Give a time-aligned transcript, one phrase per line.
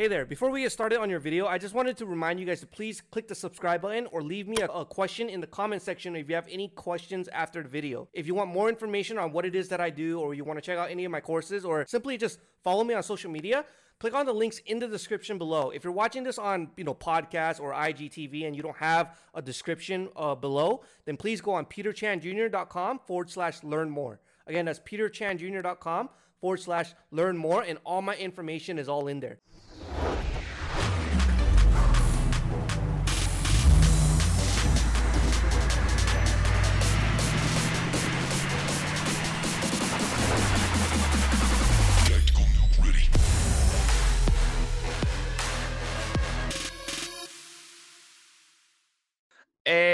[0.00, 2.46] Hey there, before we get started on your video, I just wanted to remind you
[2.46, 5.46] guys to please click the subscribe button or leave me a, a, question in the
[5.46, 8.08] comment section if you have any questions after the video.
[8.14, 10.56] If you want more information on what it is that I do or you want
[10.56, 13.66] to check out any of my courses or simply just follow me on social media,
[13.98, 15.68] click on the links in the description below.
[15.68, 19.42] If you're watching this on, you know, podcast or IGTV and you don't have a
[19.42, 24.18] description uh, below, then please go on peterchanjr.com forward slash learn more.
[24.46, 26.08] Again, that's peterchanjr.com
[26.40, 29.40] forward slash learn more and all my information is all in there.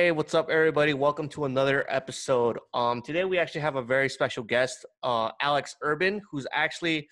[0.07, 0.95] Hey, what's up, everybody?
[0.95, 2.61] Welcome to another episode.
[2.73, 7.09] Um, today we actually have a very special guest, uh, Alex Urban, who's actually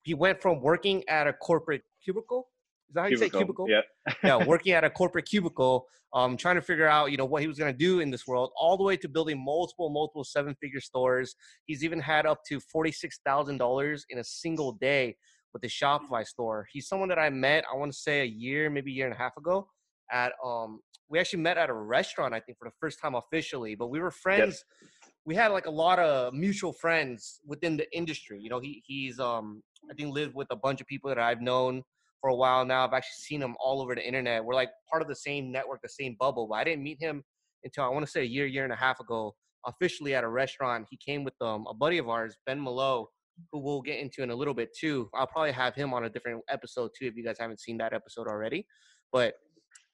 [0.00, 2.48] he went from working at a corporate cubicle.
[2.88, 3.26] Is that how cubicle.
[3.26, 3.66] you say cubicle?
[3.68, 3.80] Yeah.
[4.24, 7.48] yeah, working at a corporate cubicle, um, trying to figure out, you know, what he
[7.48, 11.34] was gonna do in this world, all the way to building multiple, multiple seven-figure stores.
[11.66, 15.16] He's even had up to forty-six thousand dollars in a single day
[15.52, 16.66] with the Shopify store.
[16.72, 19.14] He's someone that I met, I want to say a year, maybe a year and
[19.14, 19.68] a half ago,
[20.12, 23.74] at um we actually met at a restaurant, I think, for the first time officially.
[23.74, 24.64] But we were friends.
[24.80, 24.90] Yep.
[25.26, 28.40] We had like a lot of mutual friends within the industry.
[28.40, 31.40] You know, he he's um I think lived with a bunch of people that I've
[31.40, 31.82] known
[32.20, 32.86] for a while now.
[32.86, 34.44] I've actually seen him all over the internet.
[34.44, 36.46] We're like part of the same network, the same bubble.
[36.48, 37.22] But I didn't meet him
[37.64, 39.34] until I want to say a year, year and a half ago,
[39.66, 40.86] officially at a restaurant.
[40.90, 43.06] He came with um, a buddy of ours, Ben Malol,
[43.50, 45.10] who we'll get into in a little bit too.
[45.14, 47.92] I'll probably have him on a different episode too if you guys haven't seen that
[47.92, 48.66] episode already.
[49.12, 49.34] But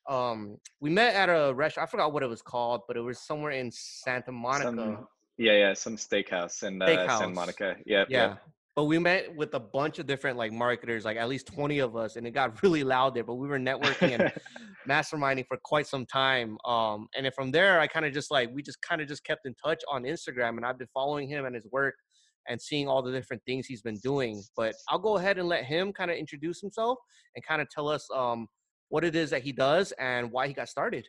[0.08, 3.20] um we met at a restaurant i forgot what it was called but it was
[3.20, 4.70] somewhere in santa monica.
[4.70, 5.06] Some,
[5.36, 7.76] yeah yeah some steakhouse in uh, santa monica.
[7.84, 8.36] Yeah yeah
[8.78, 11.96] but we met with a bunch of different like marketers like at least 20 of
[11.96, 14.32] us and it got really loud there but we were networking and
[14.88, 18.48] masterminding for quite some time um and then from there i kind of just like
[18.54, 21.44] we just kind of just kept in touch on instagram and i've been following him
[21.44, 21.94] and his work
[22.48, 25.64] and seeing all the different things he's been doing but i'll go ahead and let
[25.64, 26.98] him kind of introduce himself
[27.34, 28.46] and kind of tell us um
[28.88, 31.06] what it is that he does and why he got started.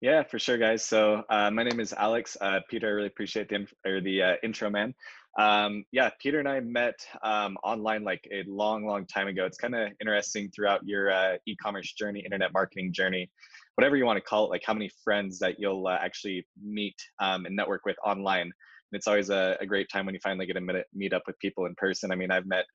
[0.00, 0.84] Yeah, for sure, guys.
[0.84, 2.36] So uh, my name is Alex.
[2.40, 4.94] Uh, Peter, I really appreciate the or the uh, intro, man.
[5.38, 9.46] Um, yeah, Peter and I met um, online like a long, long time ago.
[9.46, 13.30] It's kind of interesting throughout your uh, e-commerce journey, internet marketing journey,
[13.74, 14.50] whatever you want to call it.
[14.50, 18.42] Like how many friends that you'll uh, actually meet um, and network with online.
[18.42, 18.52] And
[18.92, 21.22] it's always a, a great time when you finally get a minute to meet up
[21.26, 22.12] with people in person.
[22.12, 22.66] I mean, I've met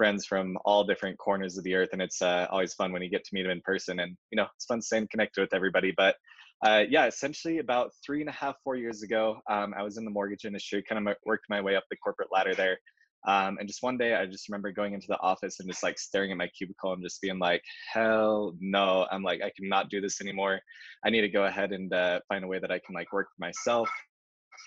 [0.00, 3.10] friends from all different corners of the earth and it's uh, always fun when you
[3.10, 5.92] get to meet them in person and you know it's fun staying connected with everybody
[5.94, 6.16] but
[6.64, 10.06] uh, yeah essentially about three and a half four years ago um, i was in
[10.06, 12.78] the mortgage industry kind of worked my way up the corporate ladder there
[13.28, 15.98] um, and just one day i just remember going into the office and just like
[15.98, 17.62] staring at my cubicle and just being like
[17.92, 20.58] hell no i'm like i cannot do this anymore.
[21.04, 23.26] I need to go ahead and uh, find a way that i can like work
[23.36, 23.90] for myself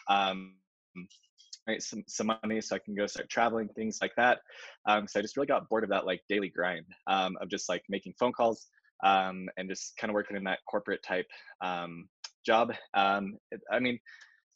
[0.10, 0.54] um,
[1.68, 4.40] right some, some money so i can go start traveling things like that
[4.88, 7.69] um, so i just really got bored of that like daily grind um, of just
[7.69, 8.68] like making phone calls
[9.03, 11.28] um, and just kind of working in that corporate type
[11.62, 12.07] um,
[12.46, 13.38] job um,
[13.72, 14.00] i mean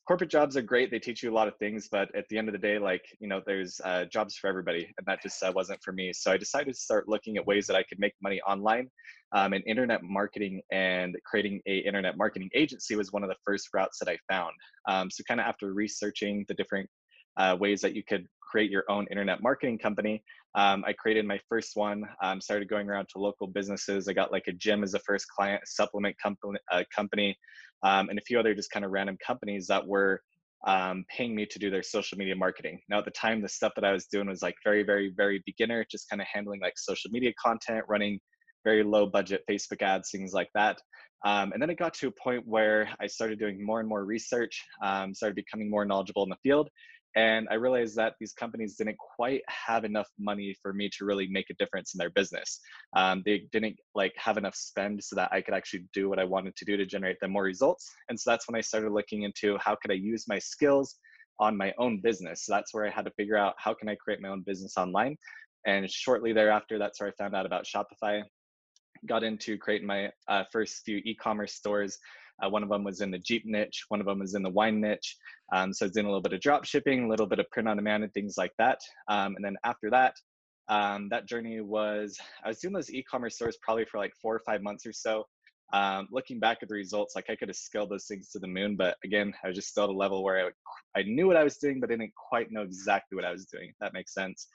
[0.08, 2.48] corporate jobs are great they teach you a lot of things but at the end
[2.48, 5.52] of the day like you know there's uh, jobs for everybody and that just uh,
[5.54, 8.14] wasn't for me so i decided to start looking at ways that i could make
[8.22, 8.90] money online
[9.34, 13.68] um, and internet marketing and creating a internet marketing agency was one of the first
[13.74, 14.54] routes that i found
[14.88, 16.90] um, so kind of after researching the different
[17.38, 20.24] uh, ways that you could create your own internet marketing company.
[20.56, 24.08] Um, I created my first one, um, started going around to local businesses.
[24.08, 27.38] I got like a gym as a first client, supplement company, uh, company
[27.84, 30.22] um, and a few other just kind of random companies that were
[30.66, 32.82] um, paying me to do their social media marketing.
[32.90, 35.44] Now, at the time, the stuff that I was doing was like very, very, very
[35.46, 38.20] beginner, just kind of handling like social media content, running
[38.64, 40.78] very low budget Facebook ads, things like that.
[41.26, 44.04] Um, and then it got to a point where I started doing more and more
[44.06, 46.70] research, um, started becoming more knowledgeable in the field,
[47.18, 51.28] and i realized that these companies didn't quite have enough money for me to really
[51.28, 52.60] make a difference in their business.
[52.96, 56.24] Um, they didn't like have enough spend so that i could actually do what i
[56.24, 59.24] wanted to do to generate them more results and so that's when i started looking
[59.24, 60.96] into how could i use my skills
[61.40, 62.46] on my own business.
[62.46, 64.78] So that's where i had to figure out how can i create my own business
[64.78, 65.18] online
[65.66, 68.22] and shortly thereafter that's where i found out about shopify
[69.06, 71.98] got into creating my uh, first few e-commerce stores
[72.44, 74.50] uh, one of them was in the Jeep niche, one of them was in the
[74.50, 75.16] wine niche.
[75.54, 77.50] Um, so I was doing a little bit of drop shipping, a little bit of
[77.52, 78.80] print on demand and things like that.
[79.08, 80.16] Um, and then after that,
[80.70, 84.42] um, that journey was, I was doing those e-commerce stores probably for like four or
[84.46, 85.26] five months or so.
[85.74, 88.48] Um, looking back at the results, like I could have scaled those things to the
[88.48, 90.48] moon, but again, I was just still at a level where
[90.96, 93.32] I, I knew what I was doing, but I didn't quite know exactly what I
[93.32, 93.70] was doing.
[93.70, 94.48] If that makes sense.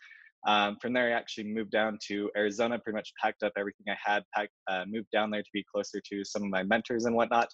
[0.46, 3.96] Um, from there, I actually moved down to Arizona, pretty much packed up everything I
[4.02, 7.14] had, packed, uh, moved down there to be closer to some of my mentors and
[7.14, 7.48] whatnot.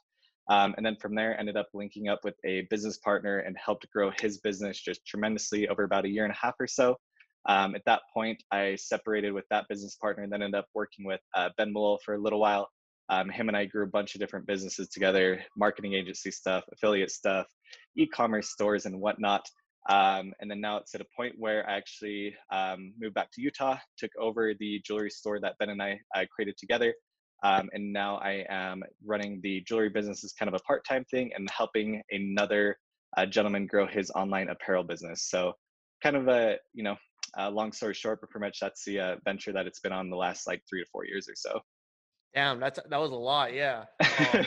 [0.48, 3.88] Um, and then from there, ended up linking up with a business partner and helped
[3.90, 6.96] grow his business just tremendously over about a year and a half or so.
[7.46, 11.04] Um, at that point, I separated with that business partner and then ended up working
[11.04, 12.68] with uh, Ben Malol for a little while.
[13.10, 17.10] Um, him and I grew a bunch of different businesses together, marketing agency stuff, affiliate
[17.10, 17.46] stuff,
[17.96, 19.46] e-commerce stores and whatnot.
[19.88, 23.40] Um, and then now it's at a point where I actually um, moved back to
[23.40, 26.94] Utah, took over the jewelry store that Ben and I uh, created together.
[27.44, 31.30] Um, and now I am running the jewelry business as kind of a part-time thing
[31.36, 32.76] and helping another
[33.16, 35.28] uh, gentleman grow his online apparel business.
[35.30, 35.52] So
[36.02, 36.96] kind of a, you know,
[37.38, 40.10] uh, long story short, but pretty much that's the uh, venture that it's been on
[40.10, 41.60] the last like three to four years or so.
[42.34, 43.54] Damn, that's that was a lot.
[43.54, 43.84] Yeah.
[44.00, 44.46] Um,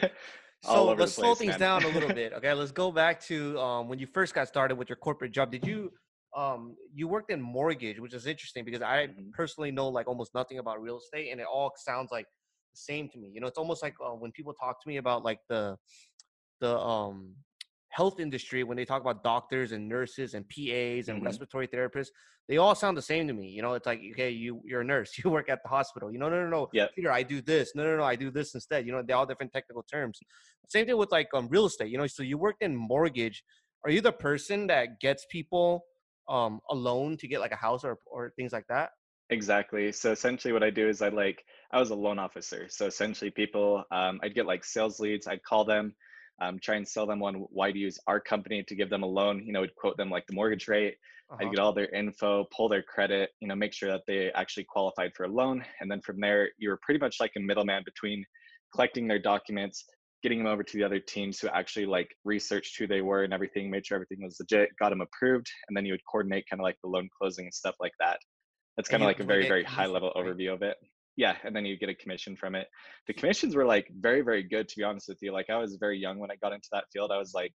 [0.63, 1.59] so let's slow things man.
[1.59, 2.33] down a little bit.
[2.33, 5.51] Okay, let's go back to um, when you first got started with your corporate job.
[5.51, 5.91] Did you
[6.35, 9.31] um, you worked in mortgage, which is interesting because I mm-hmm.
[9.33, 12.25] personally know like almost nothing about real estate, and it all sounds like
[12.71, 13.29] the same to me.
[13.33, 15.77] You know, it's almost like uh, when people talk to me about like the
[16.59, 17.35] the um
[17.89, 21.25] health industry when they talk about doctors and nurses and PAs and mm-hmm.
[21.25, 22.07] respiratory therapists,
[22.47, 23.47] they all sound the same to me.
[23.47, 26.11] You know, it's like, okay, you you're a nurse, you work at the hospital.
[26.11, 26.87] You know, no, no, no, yeah.
[26.95, 27.71] Peter, I do this.
[27.75, 28.85] No, no, no, I do this instead.
[28.85, 30.19] You know, they're all different technical terms.
[30.69, 31.89] Same thing with like um real estate.
[31.89, 33.43] You know, so you worked in mortgage.
[33.83, 35.83] Are you the person that gets people
[36.29, 38.91] um a loan to get like a house or or things like that?
[39.31, 39.93] Exactly.
[39.93, 42.67] So essentially, what I do is I like I was a loan officer.
[42.69, 45.25] So essentially, people um, I'd get like sales leads.
[45.25, 45.95] I'd call them
[46.41, 49.07] um, try and sell them on why to use our company to give them a
[49.07, 49.45] loan.
[49.45, 50.95] You know, would quote them like the mortgage rate.
[51.31, 51.45] Uh-huh.
[51.45, 54.65] I'd get all their info, pull their credit, you know, make sure that they actually
[54.65, 55.63] qualified for a loan.
[55.79, 58.25] And then from there, you were pretty much like a middleman between
[58.73, 59.85] collecting their documents,
[60.23, 63.33] getting them over to the other teams who actually like researched who they were and
[63.33, 66.59] everything, made sure everything was legit, got them approved, and then you would coordinate kind
[66.59, 68.19] of like the loan closing and stuff like that.
[68.77, 70.77] That's kind of like a very, very high level overview of it.
[71.17, 72.67] Yeah and then you get a commission from it.
[73.07, 75.31] The commissions were like very very good to be honest with you.
[75.31, 77.11] Like i was very young when i got into that field.
[77.11, 77.53] I was like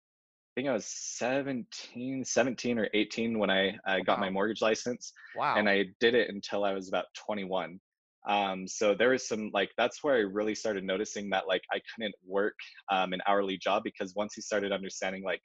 [0.53, 4.25] i think i was 17 17 or 18 when i uh, got wow.
[4.25, 5.55] my mortgage license wow.
[5.57, 7.79] And i did it until i was about 21
[8.25, 11.81] um, so there was some like that's where i really started noticing that like i
[11.93, 12.55] couldn't work
[12.91, 15.41] um, an hourly job because once you started understanding like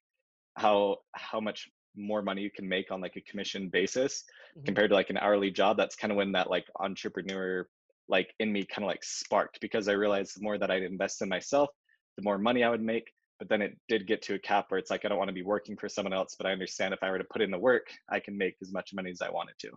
[0.57, 1.69] how how much
[1.99, 4.25] more money you can make on like a commission basis
[4.57, 4.65] mm-hmm.
[4.65, 7.67] compared to like an hourly job that's kind of when that like entrepreneur
[8.09, 11.23] like in me kind of like sparked because I realized the more that I'd invest
[11.23, 11.69] in myself,
[12.17, 13.05] the more money I would make.
[13.39, 15.35] But then it did get to a cap where it's like I don't want to
[15.35, 17.59] be working for someone else, but I understand if I were to put in the
[17.59, 19.71] work, I can make as much money as I wanted to.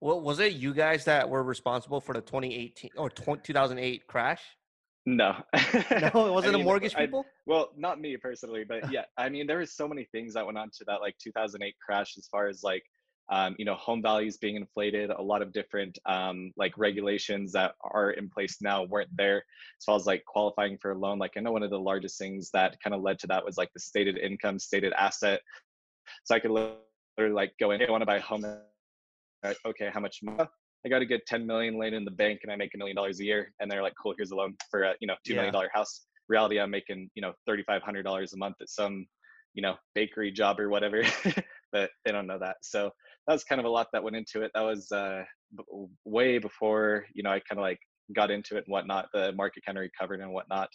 [0.00, 4.42] Well, was it you guys that were responsible for the 2018 or 2008 crash?
[5.06, 7.26] No, no, it wasn't I mean, a mortgage people.
[7.26, 10.46] I, well, not me personally, but yeah, I mean, there was so many things that
[10.46, 12.82] went on to that like 2008 crash, as far as like
[13.30, 17.72] um, you know home values being inflated a lot of different um, like regulations that
[17.82, 21.32] are in place now weren't there as far as like qualifying for a loan like
[21.36, 23.70] i know one of the largest things that kind of led to that was like
[23.72, 25.40] the stated income stated asset
[26.24, 28.44] so i could literally like go in hey, i want to buy a home
[29.66, 30.48] okay how much more?
[30.84, 32.96] I got to get 10 million laid in the bank and i make a million
[32.96, 35.34] dollars a year and they're like cool here's a loan for a you know two
[35.34, 39.06] million dollar house reality i'm making you know $3500 a month at some
[39.54, 41.02] you know bakery job or whatever
[41.72, 42.90] but they don't know that so
[43.26, 44.50] that was kind of a lot that went into it.
[44.54, 45.24] That was uh,
[46.04, 47.78] way before you know I kind of like
[48.14, 49.08] got into it and whatnot.
[49.12, 50.68] The market kind of recovered and whatnot.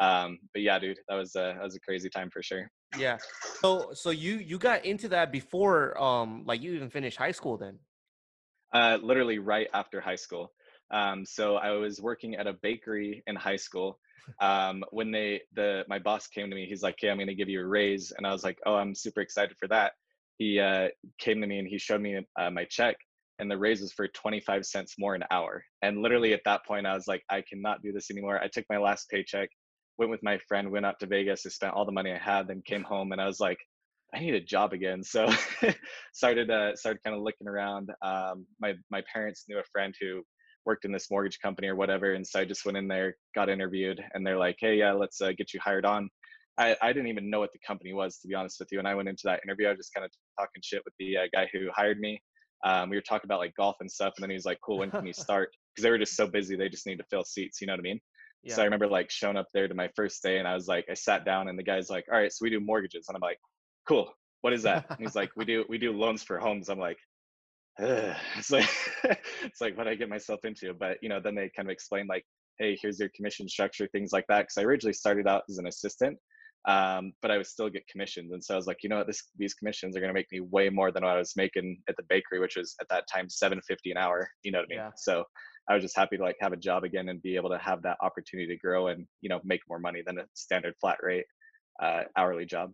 [0.00, 2.70] Um, but yeah, dude, that was a that was a crazy time for sure.
[2.96, 3.18] Yeah.
[3.60, 7.56] So so you you got into that before um like you even finished high school
[7.56, 7.78] then?
[8.72, 10.52] Uh, literally right after high school.
[10.90, 13.98] Um, so I was working at a bakery in high school.
[14.42, 17.34] Um, when they the my boss came to me, he's like, "Okay, I'm going to
[17.34, 19.92] give you a raise," and I was like, "Oh, I'm super excited for that."
[20.38, 22.96] he uh, came to me and he showed me uh, my check
[23.40, 26.86] and the raise was for 25 cents more an hour and literally at that point
[26.86, 29.50] i was like i cannot do this anymore i took my last paycheck
[29.98, 32.48] went with my friend went out to vegas i spent all the money i had
[32.48, 33.58] then came home and i was like
[34.14, 35.28] i need a job again so
[36.12, 40.22] started uh, started kind of looking around um, my my parents knew a friend who
[40.64, 43.48] worked in this mortgage company or whatever and so i just went in there got
[43.48, 46.08] interviewed and they're like hey yeah let's uh, get you hired on
[46.58, 48.80] I, I didn't even know what the company was, to be honest with you.
[48.80, 51.16] And I went into that interview, I was just kind of talking shit with the
[51.16, 52.20] uh, guy who hired me.
[52.64, 54.14] Um, we were talking about like golf and stuff.
[54.16, 55.50] And then he was like, cool, when can you start?
[55.72, 56.56] Because they were just so busy.
[56.56, 57.60] They just need to fill seats.
[57.60, 58.00] You know what I mean?
[58.42, 58.56] Yeah.
[58.56, 60.84] So I remember like showing up there to my first day and I was like,
[60.90, 63.06] I sat down and the guy's like, all right, so we do mortgages.
[63.08, 63.38] And I'm like,
[63.88, 64.12] cool.
[64.42, 64.86] What is that?
[64.90, 66.68] And he's like, we do, we do loans for homes.
[66.68, 66.98] I'm like,
[67.80, 68.16] Ugh.
[68.36, 68.68] it's like,
[69.44, 70.74] it's like what I get myself into.
[70.74, 72.24] But, you know, then they kind of explain like,
[72.58, 74.42] hey, here's your commission structure, things like that.
[74.48, 76.18] Cause I originally started out as an assistant
[76.66, 78.32] Um, but I would still get commissions.
[78.32, 80.40] And so I was like, you know what, this these commissions are gonna make me
[80.40, 83.30] way more than what I was making at the bakery, which was at that time
[83.30, 84.28] 750 an hour.
[84.42, 84.78] You know what I mean?
[84.78, 84.90] Yeah.
[84.96, 85.24] So
[85.70, 87.82] I was just happy to like have a job again and be able to have
[87.82, 91.26] that opportunity to grow and, you know, make more money than a standard flat rate
[91.82, 92.72] uh, hourly job.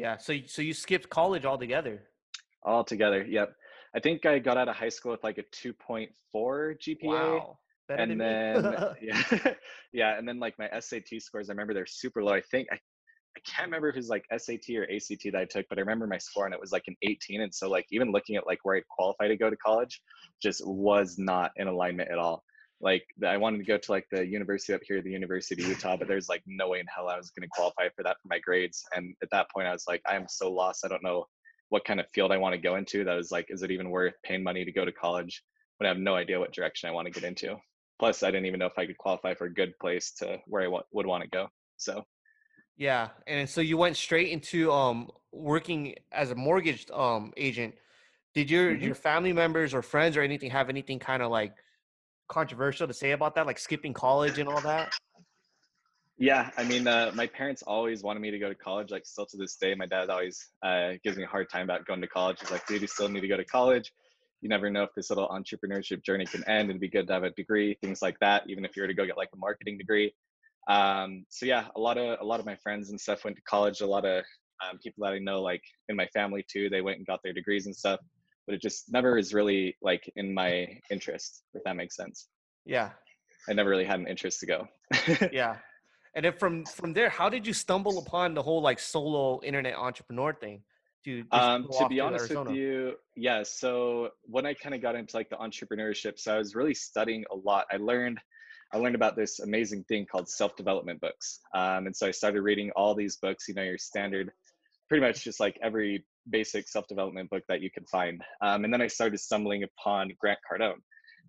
[0.00, 0.16] Yeah.
[0.16, 2.02] So so you skipped college altogether.
[2.62, 3.22] All together.
[3.28, 3.54] Yep.
[3.94, 6.96] I think I got out of high school with like a 2.4 GPA.
[7.02, 7.58] Wow.
[7.86, 8.62] Better and then
[9.02, 9.52] yeah
[9.92, 12.76] yeah and then like my sat scores i remember they're super low i think i,
[12.76, 15.80] I can't remember if it was like sat or act that i took but i
[15.80, 18.46] remember my score and it was like an 18 and so like even looking at
[18.46, 20.00] like where I qualified to go to college
[20.40, 22.44] just was not in alignment at all
[22.80, 25.96] like i wanted to go to like the university up here the university of utah
[25.96, 28.28] but there's like no way in hell i was going to qualify for that for
[28.28, 31.02] my grades and at that point i was like i am so lost i don't
[31.02, 31.24] know
[31.68, 33.90] what kind of field i want to go into that was like is it even
[33.90, 35.42] worth paying money to go to college
[35.78, 37.56] when i have no idea what direction i want to get into
[37.98, 40.62] plus i didn't even know if i could qualify for a good place to where
[40.62, 42.04] i would want to go so
[42.76, 47.74] Yeah, and so you went straight into um working as a mortgage um agent.
[48.34, 48.76] Did your Mhm.
[48.76, 51.56] your family members or friends or anything have anything kind of like
[52.30, 54.94] controversial to say about that, like skipping college and all that?
[56.20, 59.24] yeah i mean uh, my parents always wanted me to go to college like still
[59.24, 62.06] to this day my dad always uh, gives me a hard time about going to
[62.06, 62.38] college.
[62.40, 63.90] He's like dude you still need to go to college.
[64.42, 66.70] You never know if this little entrepreneurship journey can end.
[66.70, 68.94] It'd be good to have a degree things like that even if you were to
[68.94, 70.12] go get like a marketing degree.
[70.68, 73.42] Um, so yeah a lot of a lot of my friends and stuff went to
[73.42, 73.80] college.
[73.80, 74.22] A lot of
[74.62, 77.32] um, people that i know like in my family too they went and got their
[77.32, 77.98] degrees and stuff
[78.50, 82.26] but it just never is really like in my interest if that makes sense
[82.66, 82.90] Yeah,
[83.48, 84.66] i never really had an interest to go
[85.32, 85.56] yeah.
[86.16, 89.76] And then from from there, how did you stumble upon the whole like solo internet
[89.76, 90.64] entrepreneur thing?
[91.04, 92.50] To um, to be honest Arizona?
[92.50, 96.38] with you yeah so when i kind of got into like the entrepreneurship so i
[96.38, 98.18] was really studying a lot i learned
[98.74, 102.70] i learned about this amazing thing called self-development books um, and so i started reading
[102.76, 104.30] all these books you know your standard
[104.90, 108.82] pretty much just like every basic self-development book that you can find um, and then
[108.82, 110.80] i started stumbling upon grant cardone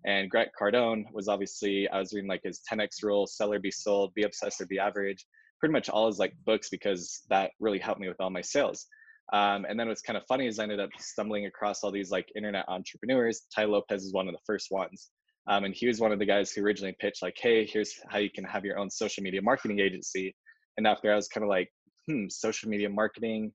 [0.04, 3.70] and grant cardone was obviously i was reading like his 10x rule sell or be
[3.70, 5.24] sold be obsessed or be average
[5.60, 8.86] pretty much all his like books because that really helped me with all my sales
[9.32, 12.10] um, and then what's kind of funny is I ended up stumbling across all these
[12.10, 13.42] like internet entrepreneurs.
[13.54, 15.10] Tai Lopez is one of the first ones.
[15.48, 18.18] Um, and he was one of the guys who originally pitched like, hey, here's how
[18.18, 20.34] you can have your own social media marketing agency.
[20.76, 21.68] And after I was kind of like,
[22.08, 23.52] hmm, social media marketing,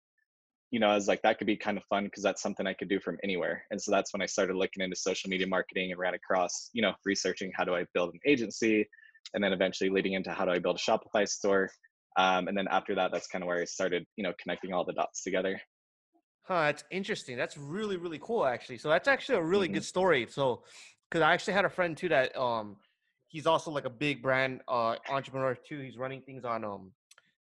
[0.72, 2.74] you know, I was like, that could be kind of fun because that's something I
[2.74, 3.64] could do from anywhere.
[3.72, 6.82] And so that's when I started looking into social media marketing and ran across, you
[6.82, 8.88] know, researching how do I build an agency
[9.34, 11.70] and then eventually leading into how do I build a Shopify store.
[12.18, 14.84] Um, and then after that, that's kind of where I started, you know, connecting all
[14.86, 15.60] the dots together.
[16.44, 17.36] Huh, that's interesting.
[17.36, 18.78] That's really, really cool, actually.
[18.78, 19.74] So that's actually a really Mhm.
[19.74, 20.28] good story.
[20.30, 20.64] So,
[21.10, 22.78] because I actually had a friend too that um,
[23.28, 25.80] he's also like a big brand uh entrepreneur too.
[25.80, 26.92] He's running things on um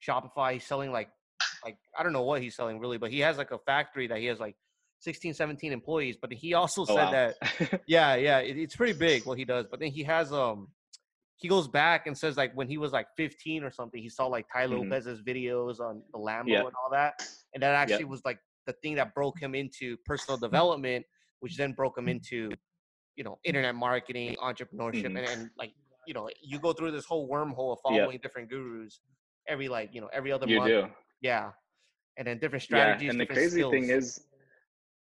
[0.07, 0.55] Shopify.
[0.55, 1.11] He's selling like
[1.67, 4.19] like I don't know what he's selling really, but he has like a factory that
[4.19, 4.57] he has like
[5.01, 6.17] 16, 17 employees.
[6.21, 7.11] But he also Oh, said wow.
[7.11, 9.67] that yeah, yeah, it, it's pretty big what he does.
[9.71, 10.69] But then he has um
[11.37, 14.27] he goes back and says like when he was like 15 or something, he saw
[14.27, 14.71] like Tai Mhm.
[14.91, 16.59] Lopez's videos on the Lambo Yeah.
[16.61, 17.15] and all that,
[17.53, 21.05] and that actually was like the thing that broke him into personal development,
[21.41, 22.57] which then broke him into
[23.17, 25.17] you know internet marketing, entrepreneurship, Mhm.
[25.19, 25.73] and, and like
[26.07, 29.01] you know you go through this whole wormhole of following different gurus
[29.49, 30.87] every like you know every other you month, do.
[31.21, 31.51] Yeah,
[32.17, 33.07] and then different strategies.
[33.07, 34.21] Yeah, and the crazy thing is,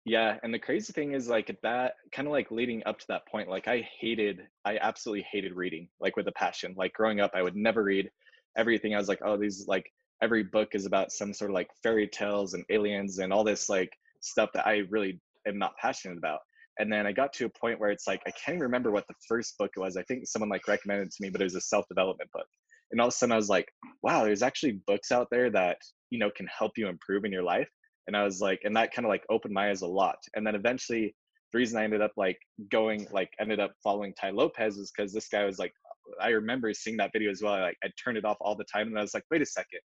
[0.04, 3.26] yeah, and the crazy thing is like that kind of like leading up to that
[3.26, 6.74] point, like I hated, I absolutely hated reading, like with a passion.
[6.76, 8.10] Like growing up, I would never read
[8.56, 8.94] everything.
[8.94, 9.90] I was like, oh, these like
[10.22, 13.68] every book is about some sort of like fairy tales and aliens and all this
[13.68, 16.40] like stuff that I really am not passionate about.
[16.78, 19.06] And then I got to a point where it's like I can't even remember what
[19.08, 19.96] the first book was.
[19.96, 22.46] I think someone like recommended it to me, but it was a self-development book.
[22.94, 23.66] And all of a sudden I was like,
[24.04, 25.78] wow, there's actually books out there that,
[26.10, 27.68] you know, can help you improve in your life.
[28.06, 30.14] And I was like, and that kind of like opened my eyes a lot.
[30.36, 31.12] And then eventually
[31.52, 32.38] the reason I ended up like
[32.70, 35.72] going, like ended up following Tai Lopez was because this guy was like,
[36.20, 37.54] I remember seeing that video as well.
[37.54, 39.46] I, Like I turned it off all the time and I was like, wait a
[39.46, 39.80] second.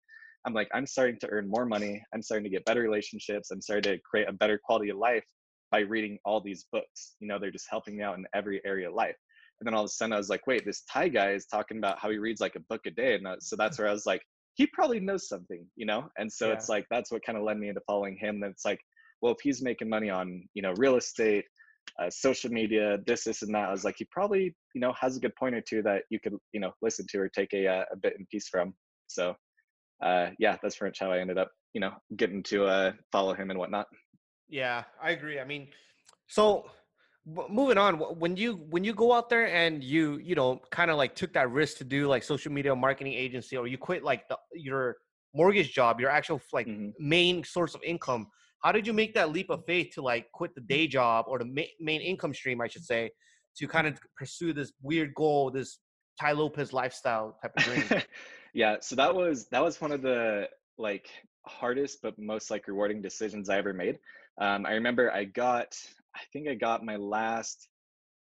[0.46, 2.04] I'm like, I'm starting to earn more money.
[2.14, 3.52] I'm starting to get better relationships.
[3.52, 5.24] I'm starting to create a better quality of life
[5.72, 7.16] by reading all these books.
[7.22, 9.16] You know, they're just helping me out in every area of life.
[9.60, 11.78] And then all of a sudden I was like, wait, this Tai guy is talking
[11.78, 13.16] about how he reads like a book a day.
[13.16, 14.22] And so that's where I was like,
[14.56, 16.10] he probably knows something, you know?
[16.18, 16.54] And so Yeah.
[16.54, 18.40] it's like, that's what kind of led me into following him.
[18.40, 18.80] Then it's like,
[19.22, 21.46] well, if he's making money on, you know, real estate,
[22.02, 25.18] uh, social media, this, this, and that, I was like, he probably, you know, has
[25.18, 27.68] a good point or two that you could, you know, listen to or take a,
[27.68, 28.74] uh, a bit in piece from.
[29.08, 29.36] So,
[30.04, 33.34] uh, yeah, that's pretty much how I ended up, you know, getting to uh, follow
[33.34, 33.88] him and whatnot.
[34.50, 35.40] Yeah, I agree.
[35.40, 35.68] I mean,
[36.28, 36.66] so
[37.50, 40.98] moving on, when you when you go out there and you you know kind of
[40.98, 44.28] like took that risk to do like social media marketing agency, or you quit like
[44.30, 44.98] the, your
[45.34, 46.94] mortgage job, your actual like Mhm.
[47.00, 48.28] main source of income.
[48.64, 51.38] How did you make that leap of faith to like quit the day job or
[51.40, 53.12] the ma- main income stream, I should say,
[53.58, 55.80] to kind of pursue this weird goal, this
[56.20, 58.02] Tai Lopez lifestyle type of dream?
[58.54, 61.10] yeah, so that was that was one of the like
[61.46, 64.00] hardest but most like rewarding decisions I ever made.
[64.40, 65.76] Um, I remember I got
[66.18, 67.68] I think I got my last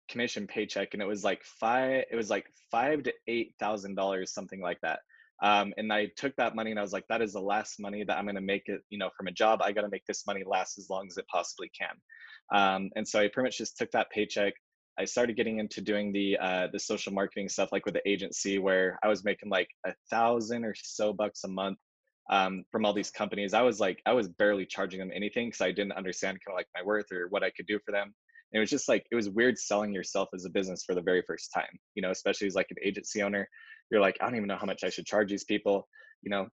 [0.10, 4.34] commission paycheck and it was like five it was like five to eight thousand dollars
[4.34, 5.00] something like that.
[5.44, 8.06] Um, and i took that money and i was like that is the last money
[8.06, 9.62] that i'm going to make it you know from a job.
[9.62, 11.96] I got to make this money last as long as it possibly can.
[12.58, 14.54] Um, and so i pretty much just took that paycheck.
[14.98, 18.60] I started getting into doing the uh, the social marketing stuff like with the agency
[18.60, 21.80] where i was making like a thousand or so bucks a month
[22.30, 25.62] um, from all these companies i was like i was barely charging them anything because
[25.62, 28.14] i didn't understand kind of like my worth or what i could do for them.
[28.54, 31.24] It was just like it was weird selling yourself as a business for the very
[31.28, 33.48] first time you know especially as like an agency owner.
[33.92, 35.88] You're like i don't even know how much i should charge these people
[36.24, 36.48] you know?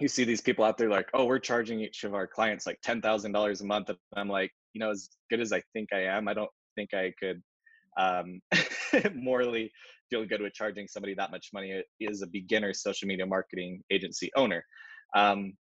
[0.00, 2.78] You see these people out there like oh we're charging each of our clients like
[2.86, 6.28] $10000 a month and i'm like you know as good as i think i am
[6.28, 7.42] i don't think i could
[7.98, 8.40] um,
[9.14, 9.70] morally
[10.08, 14.30] feel good with charging somebody that much money as a beginner social media marketing agency
[14.34, 14.64] owner
[15.14, 15.54] um,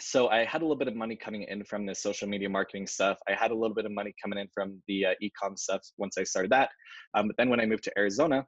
[0.00, 2.86] so I had a little bit of money coming in from the social media marketing
[2.86, 3.18] stuff.
[3.28, 6.16] I had a little bit of money coming in from the uh, e-com stuff once
[6.16, 6.70] I started that.
[7.14, 8.46] Um, but then when I moved to Arizona,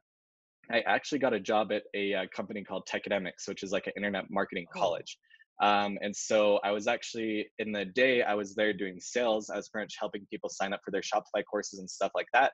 [0.71, 3.93] I actually got a job at a uh, company called Techademics, which is like an
[3.97, 5.17] internet marketing college.
[5.61, 9.49] Um, and so I was actually in the day I was there doing sales.
[9.49, 12.27] I was pretty much helping people sign up for their Shopify courses and stuff like
[12.33, 12.51] that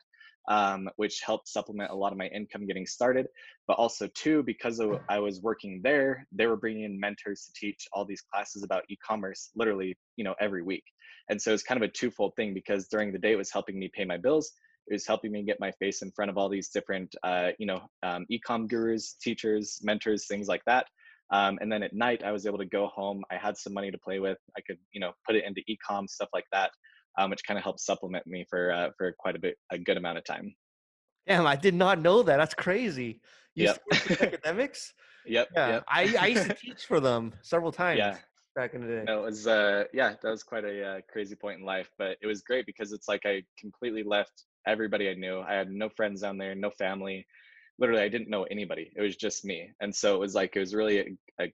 [0.47, 3.27] um, which helped supplement a lot of my income getting started.
[3.67, 7.59] But also, too, because of, I was working there, they were bringing in mentors to
[7.59, 10.83] teach all these classes about e-commerce, literally, you know, every week.
[11.29, 13.77] And so it's kind of a twofold thing because during the day it was helping
[13.77, 14.53] me pay my bills.
[14.89, 17.65] It was helping me get my face in front of all these different, uh, you
[17.65, 20.87] know, um, e-com gurus, teachers, mentors, things like that.
[21.29, 23.23] Um, and then at night, I was able to go home.
[23.31, 24.37] I had some money to play with.
[24.57, 26.71] I could, you know, put it into e-com stuff like that
[27.17, 29.97] um, which kind of helped supplement me for uh, for quite a bit a good
[29.97, 30.53] amount of time.
[31.27, 32.37] Damn, I did not know that.
[32.37, 33.21] That's crazy.
[33.55, 33.81] You yep.
[34.21, 34.93] academics?
[35.29, 35.49] Yep.
[35.57, 35.83] Yeah, yep.
[35.89, 37.97] I, I used to teach for them several times.
[37.97, 38.15] Yeah.
[38.55, 39.03] Back in the day.
[39.05, 42.15] No, it was uh yeah, that was quite a uh, crazy point in life, but
[42.21, 45.41] it was great because it's like I completely left everybody I knew.
[45.41, 47.27] I had no friends down there, no family.
[47.79, 48.91] Literally, I didn't know anybody.
[48.95, 51.53] It was just me, and so it was like it was really a, a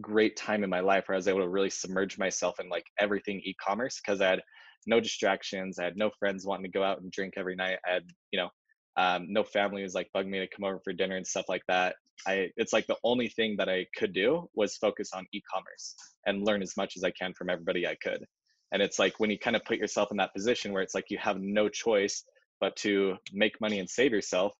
[0.00, 2.86] great time in my life where I was able to really submerge myself in like
[2.98, 4.42] everything e-commerce because I had
[4.86, 5.78] no distractions.
[5.78, 7.78] I had no friends wanting to go out and drink every night.
[7.86, 8.48] I had, you know,
[8.96, 11.62] um, no family was like bugging me to come over for dinner and stuff like
[11.68, 11.96] that.
[12.26, 15.94] I it's like the only thing that I could do was focus on e-commerce
[16.26, 18.24] and learn as much as I can from everybody I could.
[18.72, 21.06] And it's like when you kind of put yourself in that position where it's like
[21.08, 22.24] you have no choice
[22.60, 24.54] but to make money and save yourself,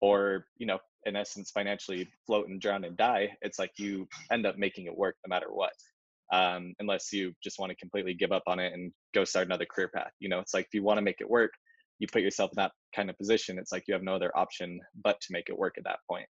[0.00, 3.30] or you know, in essence, financially float and drown and die.
[3.42, 5.72] It's like you end up making it work no matter what
[6.32, 9.66] um, unless you just want to completely give up on it and go start another
[9.66, 10.12] career path.
[10.20, 11.50] You know, it's like if you want to make it work,
[11.98, 13.58] you put yourself in that kind of position.
[13.58, 16.26] It's like you have no other option but to make it work at that point.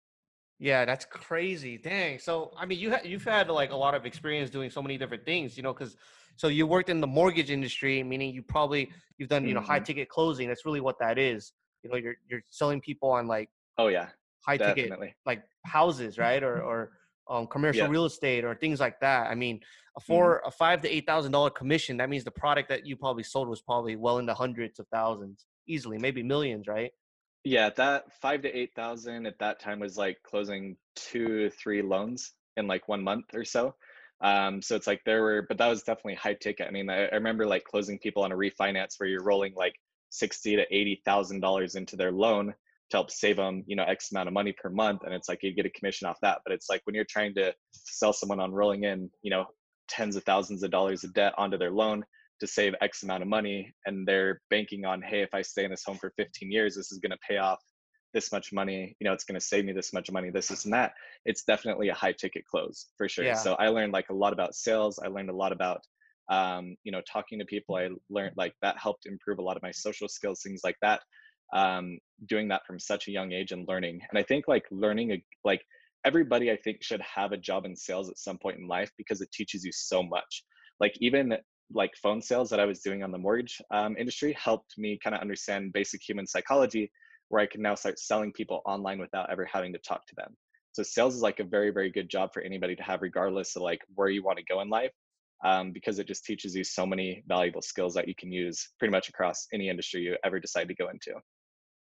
[0.60, 1.78] Yeah, that's crazy.
[1.78, 2.18] Dang.
[2.18, 4.98] So, I mean, you ha- you've had like a lot of experience doing so many
[4.98, 5.96] different things, you know, because
[6.36, 9.70] so you worked in the mortgage industry, meaning you probably you've done you know mm-hmm.
[9.70, 10.48] high ticket closing.
[10.48, 11.52] That's really what that is.
[11.82, 14.08] You know, you're you're selling people on like oh yeah
[14.48, 14.92] high ticket
[15.26, 16.42] like houses, right?
[16.42, 16.90] Or or
[17.28, 17.90] um, commercial yeah.
[17.90, 19.30] real estate or things like that.
[19.30, 19.60] I mean,
[20.06, 20.48] for mm-hmm.
[20.48, 23.48] a five to eight thousand dollar commission, that means the product that you probably sold
[23.48, 26.90] was probably well into hundreds of thousands, easily, maybe millions, right?
[27.44, 32.32] Yeah, that five to eight thousand at that time was like closing two, three loans
[32.56, 33.74] in like one month or so.
[34.20, 36.66] Um, so it's like there were, but that was definitely high ticket.
[36.66, 39.74] I mean, I, I remember like closing people on a refinance where you're rolling like
[40.10, 42.52] sixty to eighty thousand dollars into their loan
[42.90, 45.02] to help save them, you know, X amount of money per month.
[45.04, 46.40] And it's like you get a commission off that.
[46.44, 49.46] But it's like when you're trying to sell someone on rolling in, you know,
[49.88, 52.04] tens of thousands of dollars of debt onto their loan
[52.40, 55.70] to save X amount of money, and they're banking on, hey, if I stay in
[55.70, 57.58] this home for 15 years, this is going to pay off
[58.14, 58.96] this much money.
[59.00, 60.92] You know, it's going to save me this much money, this, this, and that.
[61.24, 63.24] It's definitely a high ticket close for sure.
[63.24, 63.34] Yeah.
[63.34, 65.00] So I learned like a lot about sales.
[65.04, 65.80] I learned a lot about
[66.30, 67.76] um, you know, talking to people.
[67.76, 71.00] I learned like that helped improve a lot of my social skills, things like that
[71.54, 74.00] um, doing that from such a young age and learning.
[74.10, 75.62] And I think like learning, like
[76.04, 79.20] everybody, I think should have a job in sales at some point in life because
[79.20, 80.44] it teaches you so much.
[80.80, 81.36] Like even
[81.72, 85.14] like phone sales that I was doing on the mortgage um, industry helped me kind
[85.14, 86.90] of understand basic human psychology,
[87.28, 90.34] where I can now start selling people online without ever having to talk to them.
[90.72, 93.62] So sales is like a very very good job for anybody to have, regardless of
[93.62, 94.92] like where you want to go in life.
[95.44, 98.90] Um, because it just teaches you so many valuable skills that you can use pretty
[98.90, 101.12] much across any industry you ever decide to go into.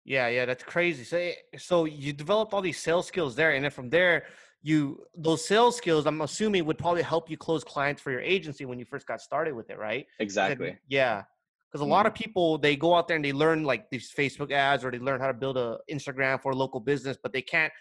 [0.03, 1.03] Yeah, yeah, that's crazy.
[1.03, 4.25] So, eh, so you developed all these sales skills there, and then from there,
[4.63, 8.65] you those sales skills i'm assuming would probably help you close clients for your agency
[8.65, 10.05] when you first got started with it right?
[10.19, 10.77] Exactly.
[10.87, 11.23] yeah
[11.71, 14.51] because a lot of people they go out there and they learn like these facebook
[14.51, 17.41] ads or they learn how to build a instagram for a local business but they
[17.41, 17.71] can't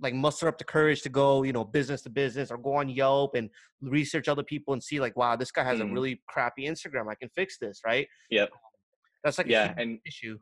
[0.00, 2.88] like muster up the courage to go you know business to business or go on
[2.88, 3.50] yelp and
[3.82, 5.90] research other people and see like wow this guy has mm.
[5.90, 8.06] a really crappy instagram i can fix this right?
[8.30, 8.50] Yep.
[9.22, 10.38] That's like yeah and issue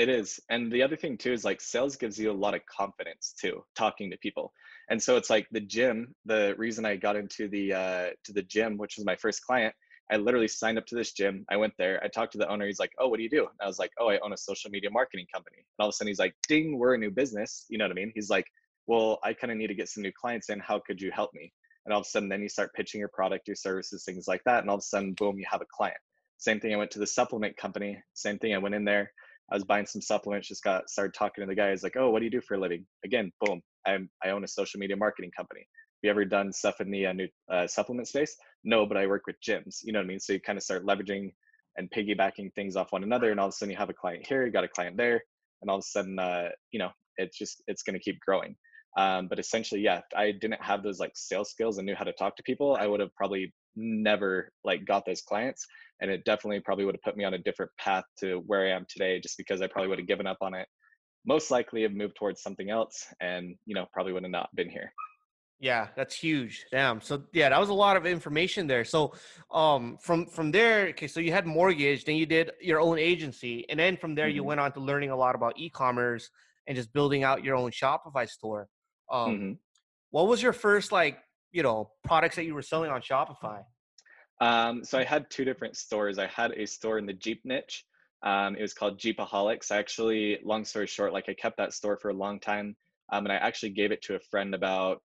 [0.00, 2.62] it is and the other thing too is like sales gives you a lot of
[2.64, 4.50] confidence too talking to people
[4.88, 8.42] and so it's like the gym the reason i got into the uh to the
[8.42, 9.74] gym which was my first client
[10.12, 11.44] I literally signed up to this gym.
[11.50, 12.02] I went there.
[12.02, 12.66] I talked to the owner.
[12.66, 14.36] He's like, "Oh, what do you do?" And I was like, "Oh, I own a
[14.36, 17.12] social media marketing company." And all of a sudden, he's like, "Ding, we're a new
[17.12, 18.10] business." You know what I mean?
[18.12, 18.46] He's like,
[18.88, 20.58] "Well, I kind of need to get some new clients in.
[20.58, 21.52] How could you help me?"
[21.84, 24.42] And all of a sudden, then you start pitching your product, your services, things like
[24.46, 24.62] that.
[24.62, 26.00] And all of a sudden, boom, you have a client.
[26.38, 26.74] Same thing.
[26.74, 28.02] I went to the supplement company.
[28.14, 28.52] Same thing.
[28.52, 29.12] I went in there.
[29.50, 30.48] I was buying some supplements.
[30.48, 31.70] Just got started talking to the guy.
[31.70, 33.60] He's like, "Oh, what do you do for a living?" Again, boom.
[33.86, 37.06] I'm I own a social media marketing company Have you ever done stuff in the
[37.06, 38.36] uh, new uh, supplement space?
[38.64, 39.78] No, but I work with gyms.
[39.82, 40.20] You know what I mean?
[40.20, 41.32] So you kind of start leveraging
[41.76, 44.26] and piggybacking things off one another, and all of a sudden you have a client
[44.26, 45.22] here, you got a client there,
[45.62, 48.56] and all of a sudden, uh, you know, it's just it's going to keep growing.
[48.96, 52.12] Um, but essentially, yeah, I didn't have those like sales skills and knew how to
[52.12, 52.76] talk to people.
[52.78, 55.66] I would have probably never like got those clients,
[56.00, 58.70] and it definitely probably would have put me on a different path to where I
[58.70, 60.68] am today, just because I probably would have given up on it.
[61.26, 64.70] Most likely have moved towards something else, and you know, probably would have not been
[64.70, 64.92] here.
[65.60, 66.64] Yeah, that's huge.
[66.72, 67.02] Damn.
[67.02, 68.84] So yeah, that was a lot of information there.
[68.84, 69.12] So
[69.50, 73.66] um from from there, okay, so you had mortgage, then you did your own agency,
[73.68, 74.36] and then from there mm-hmm.
[74.36, 76.30] you went on to learning a lot about e-commerce
[76.66, 78.68] and just building out your own Shopify store.
[79.12, 79.52] Um mm-hmm.
[80.10, 81.18] what was your first like,
[81.52, 83.62] you know, products that you were selling on Shopify?
[84.40, 86.18] Um so I had two different stores.
[86.18, 87.84] I had a store in the Jeep niche.
[88.22, 89.70] Um it was called Jeepaholics.
[89.70, 92.76] I actually long story short, like I kept that store for a long time.
[93.12, 95.02] Um, and I actually gave it to a friend about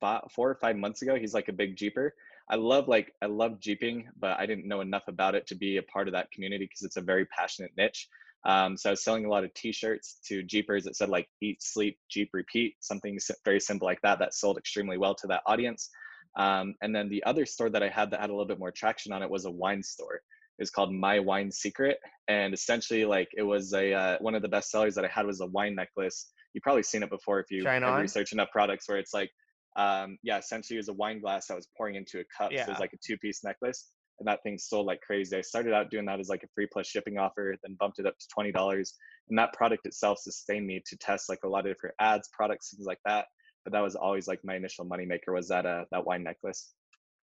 [0.00, 1.16] five, four or five months ago.
[1.16, 2.14] He's like a big Jeeper.
[2.50, 5.76] I love like I love Jeeping, but I didn't know enough about it to be
[5.76, 8.08] a part of that community because it's a very passionate niche.
[8.44, 11.62] Um, so I was selling a lot of T-shirts to Jeepers that said like "Eat,
[11.62, 14.18] Sleep, Jeep, Repeat," something very simple like that.
[14.18, 15.90] That sold extremely well to that audience.
[16.36, 18.70] Um, and then the other store that I had that had a little bit more
[18.70, 20.16] traction on it was a wine store.
[20.16, 21.98] It was called My Wine Secret,
[22.28, 25.26] and essentially like it was a uh, one of the best sellers that I had
[25.26, 26.30] was a wine necklace.
[26.54, 27.62] You've probably seen it before if you
[28.00, 29.30] research enough products where it's like
[29.76, 32.50] um, yeah, essentially it was a wine glass that was pouring into a cup.
[32.52, 32.64] Yeah.
[32.64, 33.88] So it was like a two piece necklace.
[34.18, 35.36] And that thing sold like crazy.
[35.36, 38.06] I started out doing that as like a free plus shipping offer, then bumped it
[38.06, 38.92] up to $20.
[39.28, 42.70] And that product itself sustained me to test like a lot of different ads, products,
[42.70, 43.26] things like that.
[43.64, 46.74] But that was always like my initial moneymaker was that uh that wine necklace.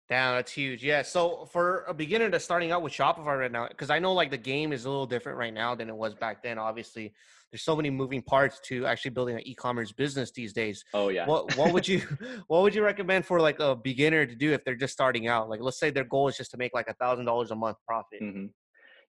[0.09, 0.83] Damn, that's huge.
[0.83, 1.03] Yeah.
[1.03, 4.31] So for a beginner that's starting out with Shopify right now, because I know like
[4.31, 6.59] the game is a little different right now than it was back then.
[6.59, 7.13] Obviously,
[7.53, 10.83] there's so many moving parts to actually building an e-commerce business these days.
[10.95, 11.27] Oh yeah.
[11.27, 12.01] What what would you
[12.47, 15.51] what would you recommend for like a beginner to do if they're just starting out?
[15.51, 17.77] Like let's say their goal is just to make like a thousand dollars a month
[17.87, 18.23] profit.
[18.23, 18.47] Mm-hmm.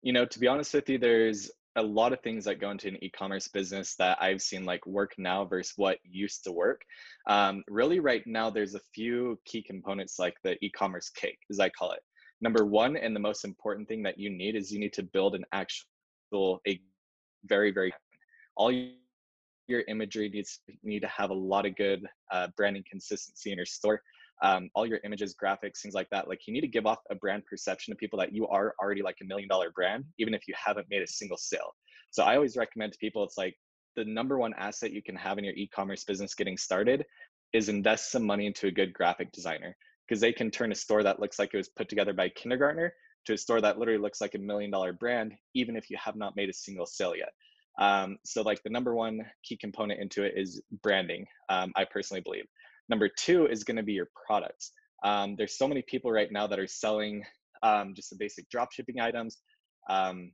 [0.03, 2.89] You know, to be honest with you, there's a lot of things that go into
[2.89, 6.83] an e-commerce business that I've seen like work now versus what used to work.
[7.27, 11.69] Um, really, right now, there's a few key components like the e-commerce cake, as I
[11.71, 12.01] call it.
[12.41, 15.35] Number one, and the most important thing that you need is you need to build
[15.35, 16.81] an actual, a
[17.45, 17.93] very, very
[18.57, 18.73] all
[19.69, 23.67] your imagery needs need to have a lot of good uh, branding consistency in your
[23.67, 24.03] store
[24.43, 26.29] um, all your images, graphics, things like that.
[26.29, 29.03] Like you need to give off a brand perception to people that you are already
[29.03, 31.75] like a million dollar brand, even if you haven't made a single sale.
[32.11, 33.55] So I always recommend to people, it's like
[33.97, 37.05] the number one asset you can have in your e-commerce business getting started
[37.53, 41.03] is invest some money into a good graphic designer because they can turn a store
[41.03, 42.93] that looks like it was put together by a kindergartner
[43.27, 46.17] to a store that literally looks like a million dollar brand, even if you have
[46.17, 47.31] not made a single sale yet.
[47.79, 51.27] Um, so like the number one key component into it is branding.
[51.49, 52.45] Um, I personally believe.
[52.89, 54.73] Number two is going to be your products.
[55.05, 57.25] Um, there's so many people right now that are selling
[57.63, 59.39] um, just the basic drop shipping items,
[59.89, 60.33] um,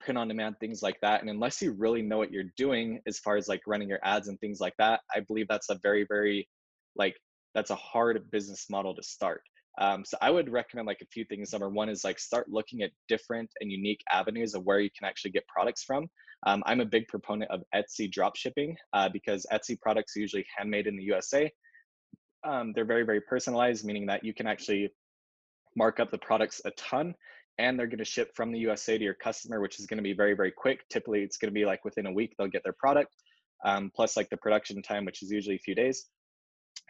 [0.00, 1.20] print on demand, things like that.
[1.20, 4.28] And unless you really know what you're doing as far as like running your ads
[4.28, 6.48] and things like that, I believe that's a very, very
[6.96, 7.16] like
[7.54, 9.42] that's a hard business model to start.
[9.80, 11.52] Um, so I would recommend like a few things.
[11.52, 15.08] Number one is like start looking at different and unique avenues of where you can
[15.08, 16.08] actually get products from.
[16.46, 20.44] Um, I'm a big proponent of Etsy drop shipping uh, because Etsy products are usually
[20.56, 21.50] handmade in the USA.
[22.44, 24.92] Um, they're very, very personalized, meaning that you can actually
[25.76, 27.14] mark up the products a ton
[27.58, 30.02] and they're going to ship from the USA to your customer, which is going to
[30.02, 30.88] be very, very quick.
[30.88, 33.14] Typically, it's going to be like within a week, they'll get their product,
[33.64, 36.06] um, plus like the production time, which is usually a few days.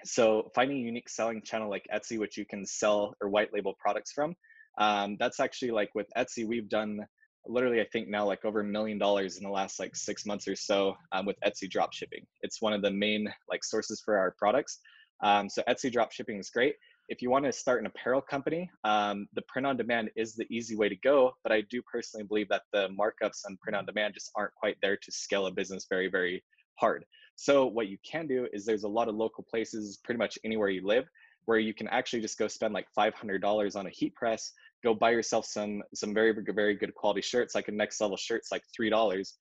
[0.05, 3.75] So, finding a unique selling channel like Etsy, which you can sell or white label
[3.79, 4.35] products from,
[4.79, 7.01] um, that's actually like with Etsy, we've done
[7.47, 10.47] literally, I think now like over a million dollars in the last like six months
[10.47, 12.25] or so um, with Etsy drop shipping.
[12.43, 14.79] It's one of the main like sources for our products.
[15.23, 16.77] Um, so Etsy drop shipping is great.
[17.09, 20.47] If you want to start an apparel company, um, the print on demand is the
[20.51, 21.33] easy way to go.
[21.43, 24.77] But I do personally believe that the markups on print on demand just aren't quite
[24.83, 26.43] there to scale a business very, very
[26.79, 27.05] hard.
[27.37, 30.69] So what you can do is there's a lot of local places pretty much anywhere
[30.69, 31.09] you live
[31.47, 34.53] where you can actually just go spend like $500 on a heat press,
[34.85, 38.51] go buy yourself some some very very good quality shirts like a next level shirts
[38.53, 39.33] like $3.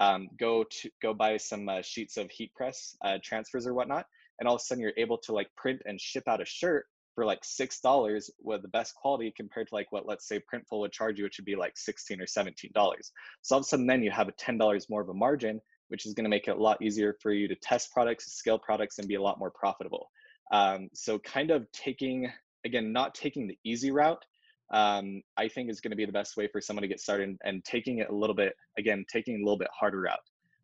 [0.00, 4.06] Um, go to go buy some uh, sheets of heat press uh, transfers or whatnot
[4.38, 6.86] and all of a sudden you're able to like print and ship out a shirt
[7.14, 10.80] for like six dollars with the best quality compared to like what let's say printful
[10.80, 13.68] would charge you which would be like 16 or 17 dollars so all of a
[13.68, 15.60] sudden then you have a 10 dollars more of a margin
[15.90, 18.58] which is going to make it a lot easier for you to test products, scale
[18.58, 20.10] products, and be a lot more profitable.
[20.52, 22.32] Um, so, kind of taking,
[22.64, 24.24] again, not taking the easy route,
[24.72, 27.36] um, I think is going to be the best way for someone to get started
[27.44, 30.18] and taking it a little bit, again, taking a little bit harder route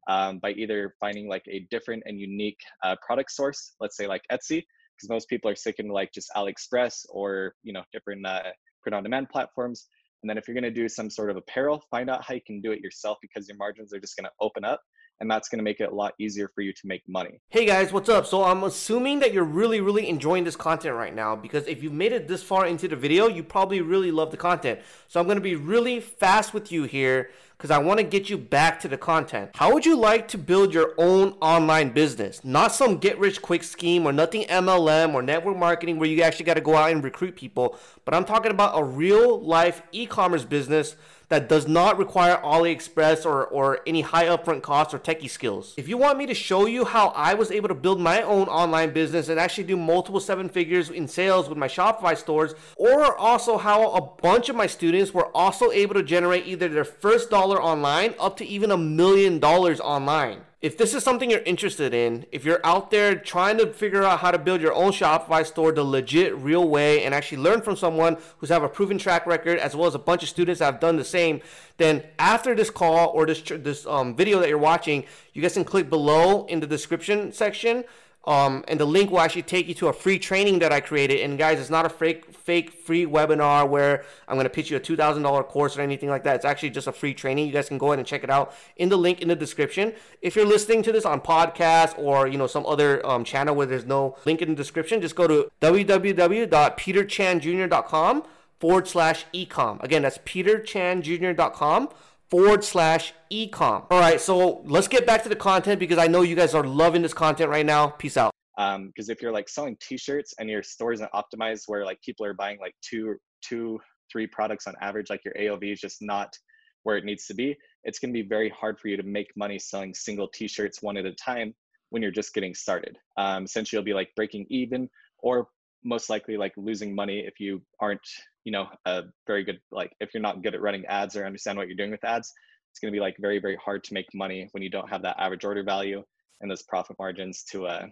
[0.09, 4.23] um, by either finding like a different and unique uh, product source, let's say like
[4.31, 4.65] Etsy,
[4.97, 8.43] because most people are sticking to like just AliExpress or, you know, different uh,
[8.83, 9.89] print on demand platforms.
[10.23, 12.41] And then if you're going to do some sort of apparel, find out how you
[12.47, 14.81] can do it yourself because your margins are just going to open up
[15.21, 17.41] and that's going to make it a lot easier for you to make money.
[17.49, 18.27] Hey guys, what's up?
[18.27, 21.93] So I'm assuming that you're really, really enjoying this content right now because if you've
[21.93, 24.81] made it this far into the video, you probably really love the content.
[25.09, 28.29] So I'm going to be really fast with you here because I want to get
[28.29, 29.51] you back to the content.
[29.55, 32.45] How would you like to build your own online business?
[32.45, 36.45] Not some get rich quick scheme or nothing MLM or network marketing where you actually
[36.45, 40.45] got to go out and recruit people, but I'm talking about a real life e-commerce
[40.45, 40.97] business
[41.29, 45.75] that does not require AliExpress or, or any high upfront costs or techie skills.
[45.77, 48.47] If you want me to show you how I was able to build my own
[48.47, 53.17] online business and actually do multiple seven figures in sales with my Shopify stores, or
[53.17, 57.31] also how a bunch of my students were also able to generate either their first
[57.31, 60.41] dollar online up to even a million dollars online.
[60.63, 64.19] If this is something you're interested in, if you're out there trying to figure out
[64.19, 67.77] how to build your own Shopify store the legit, real way, and actually learn from
[67.77, 70.65] someone who's have a proven track record, as well as a bunch of students that
[70.65, 71.41] have done the same,
[71.77, 75.05] then after this call or this this um, video that you're watching,
[75.35, 77.85] you guys can click below in the description section
[78.27, 81.21] um, and the link will actually take you to a free training that I created.
[81.21, 84.77] And guys, it's not a fake, fake free webinar where I'm going to pitch you
[84.77, 86.35] a $2,000 course or anything like that.
[86.35, 87.47] It's actually just a free training.
[87.47, 89.93] You guys can go ahead and check it out in the link in the description.
[90.23, 93.67] If you're listening to this on podcast or, you know, some other um, channel where
[93.67, 98.23] there's no link in the description, just go to www.peterchanjr.com
[98.59, 99.81] forward slash ecom.
[99.85, 101.91] Again, that's peterchanjr.com
[102.31, 103.87] forward slash ecom.
[103.91, 106.65] All right, so let's get back to the content because I know you guys are
[106.65, 107.89] loving this content right now.
[107.89, 108.33] Peace out.
[108.57, 112.25] Because um, if you're like selling T-shirts and your store isn't optimized, where like people
[112.25, 113.79] are buying like two, two,
[114.11, 116.37] three products on average, like your AOV is just not
[116.85, 119.29] where it needs to be, it's going to be very hard for you to make
[119.37, 121.55] money selling single T-shirts one at a time
[121.91, 122.97] when you're just getting started.
[123.17, 125.49] Um, essentially, you'll be like breaking even or
[125.87, 128.07] most likely like losing money if you aren't
[128.45, 131.57] you know a very good like if you're not good at running ads or understand
[131.57, 132.33] what you're doing with ads
[132.71, 135.03] it's going to be like very very hard to make money when you don't have
[135.03, 136.03] that average order value
[136.41, 137.87] and those profit margins to uh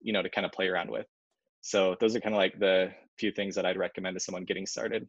[0.00, 1.06] you know to kind of play around with
[1.60, 4.66] so those are kind of like the few things that i'd recommend to someone getting
[4.66, 5.08] started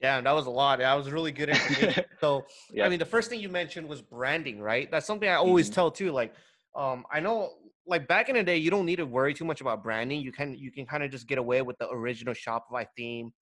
[0.00, 0.80] yeah, that was a lot.
[0.80, 2.04] That was really good information.
[2.20, 2.84] so, yeah.
[2.84, 4.90] I mean, the first thing you mentioned was branding, right?
[4.90, 5.74] That's something I always mm-hmm.
[5.76, 6.12] tell too.
[6.12, 6.34] Like,
[6.74, 7.52] um, I know
[7.86, 10.20] like back in the day, you don't need to worry too much about branding.
[10.20, 13.32] You can you can kind of just get away with the original Shopify theme.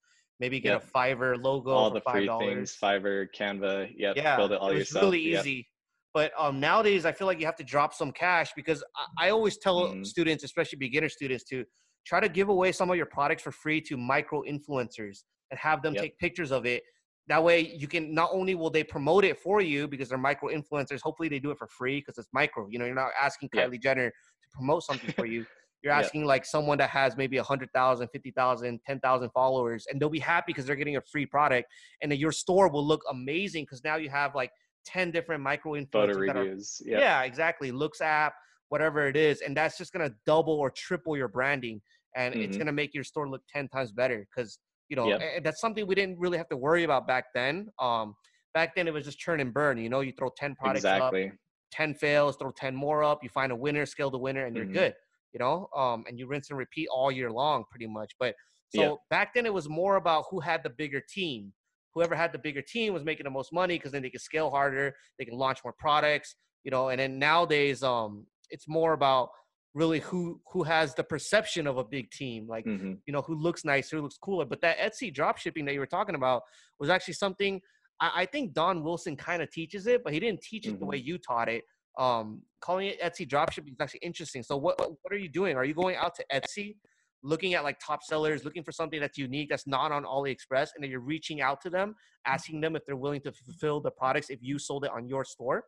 [0.40, 0.84] Maybe get yep.
[0.84, 2.38] a Fiverr logo all the free $5.
[2.40, 3.92] things, Fiverr, Canva.
[3.96, 5.04] Yep, yeah, build it all it yourself.
[5.04, 5.68] really easy.
[6.14, 9.30] But um, nowadays, I feel like you have to drop some cash because I, I
[9.30, 10.04] always tell mm-hmm.
[10.04, 11.64] students, especially beginner students, to
[12.06, 15.82] try to give away some of your products for free to micro influencers and have
[15.82, 16.82] them take pictures of it
[17.28, 20.48] that way you can not only will they promote it for you because they're micro
[20.50, 23.48] influencers hopefully they do it for free because it's micro you know you're not asking
[23.54, 23.66] yeah.
[23.66, 25.44] kylie jenner to promote something for you
[25.82, 26.28] you're asking yeah.
[26.28, 30.76] like someone that has maybe 100000 50000 10000 followers and they'll be happy because they're
[30.76, 31.68] getting a free product
[32.00, 34.50] and then your store will look amazing because now you have like
[34.86, 36.82] 10 different micro influencers reviews.
[36.84, 37.00] Are, yep.
[37.00, 38.34] yeah exactly Loox app
[38.68, 41.80] whatever it is and that's just going to double or triple your branding
[42.16, 42.42] and mm-hmm.
[42.42, 44.58] it's going to make your store look 10 times better because
[44.92, 45.42] you know, yep.
[45.42, 47.68] that's something we didn't really have to worry about back then.
[47.78, 48.14] Um,
[48.52, 49.78] back then it was just churn and burn.
[49.78, 51.28] You know, you throw ten products exactly.
[51.28, 51.32] up,
[51.70, 53.20] ten fails, throw ten more up.
[53.22, 54.74] You find a winner, scale the winner, and you're mm-hmm.
[54.74, 54.94] good.
[55.32, 58.12] You know, um, and you rinse and repeat all year long, pretty much.
[58.20, 58.34] But
[58.68, 58.96] so yep.
[59.08, 61.54] back then it was more about who had the bigger team.
[61.94, 64.50] Whoever had the bigger team was making the most money because then they could scale
[64.50, 66.34] harder, they can launch more products.
[66.64, 69.30] You know, and then nowadays, um, it's more about
[69.74, 72.94] really who who has the perception of a big team like mm-hmm.
[73.06, 75.80] you know who looks nicer who looks cooler but that etsy drop shipping that you
[75.80, 76.42] were talking about
[76.78, 77.60] was actually something
[78.00, 80.80] i, I think don wilson kind of teaches it but he didn't teach it mm-hmm.
[80.80, 81.08] the way mm-hmm.
[81.08, 81.64] you taught it
[81.98, 84.42] um, calling it Etsy drop shipping is actually interesting.
[84.42, 85.56] So what what are you doing?
[85.56, 86.76] Are you going out to Etsy,
[87.22, 90.82] looking at like top sellers, looking for something that's unique, that's not on AliExpress, and
[90.82, 91.94] then you're reaching out to them,
[92.26, 95.24] asking them if they're willing to fulfill the products if you sold it on your
[95.24, 95.64] store?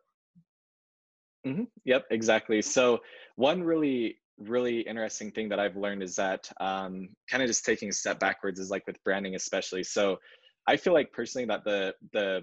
[1.45, 1.63] Mm-hmm.
[1.85, 2.61] Yep, exactly.
[2.61, 2.99] So
[3.35, 7.87] one really really interesting thing that I've learned is that um, kind of just taking
[7.87, 9.81] a step backwards is like with branding especially.
[9.83, 10.17] So
[10.67, 12.41] I feel like personally that the the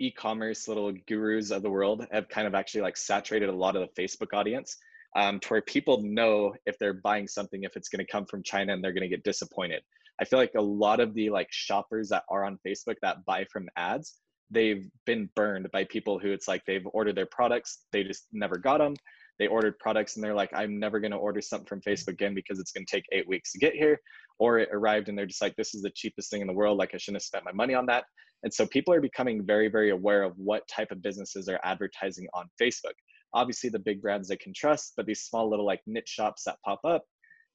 [0.00, 3.88] e-commerce little gurus of the world have kind of actually like saturated a lot of
[3.88, 4.76] the Facebook audience
[5.16, 8.42] um, to where people know if they're buying something if it's going to come from
[8.42, 9.82] China and they're going to get disappointed.
[10.20, 13.46] I feel like a lot of the like shoppers that are on Facebook that buy
[13.52, 14.14] from ads,
[14.50, 18.56] they've been burned by people who it's like they've ordered their products, they just never
[18.56, 18.94] got them.
[19.38, 22.34] They ordered products and they're like, I'm never going to order something from Facebook again
[22.34, 24.00] because it's going to take eight weeks to get here.
[24.38, 26.78] Or it arrived and they're just like, this is the cheapest thing in the world.
[26.78, 28.04] Like, I shouldn't have spent my money on that.
[28.44, 32.26] And so people are becoming very, very aware of what type of businesses are advertising
[32.34, 32.94] on Facebook.
[33.32, 36.58] Obviously, the big brands they can trust, but these small little like niche shops that
[36.64, 37.04] pop up,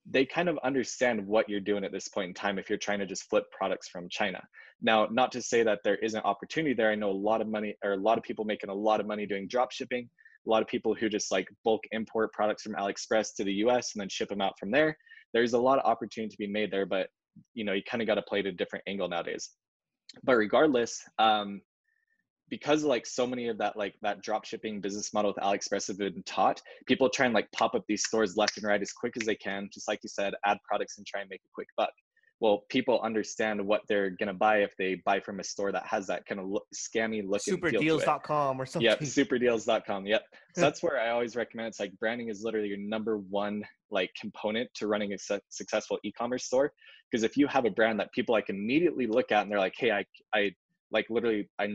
[0.05, 2.99] they kind of understand what you're doing at this point in time if you're trying
[2.99, 4.41] to just flip products from China.
[4.81, 6.91] Now, not to say that there isn't opportunity there.
[6.91, 9.07] I know a lot of money or a lot of people making a lot of
[9.07, 10.09] money doing drop shipping.
[10.47, 13.93] A lot of people who just like bulk import products from AliExpress to the US
[13.93, 14.97] and then ship them out from there.
[15.33, 17.07] There's a lot of opportunity to be made there, but
[17.53, 19.49] you know, you kind of got to play at a different angle nowadays
[20.23, 21.61] but regardless um,
[22.49, 25.97] because like so many of that like that drop shipping business model with AliExpress have
[25.97, 29.13] been taught, people try and like pop up these stores left and right as quick
[29.19, 31.67] as they can, just like you said, add products and try and make a quick
[31.77, 31.91] buck.
[32.41, 36.07] Well, people understand what they're gonna buy if they buy from a store that has
[36.07, 38.89] that kind of look, scammy looking superdeals.com or something.
[38.89, 40.05] Yep, superdeals.com.
[40.05, 40.23] Yep.
[40.55, 44.09] So that's where I always recommend it's like branding is literally your number one like
[44.19, 46.71] component to running a su- successful e-commerce store
[47.09, 49.73] because if you have a brand that people like immediately look at and they're like
[49.77, 50.51] hey i i
[50.91, 51.67] like literally i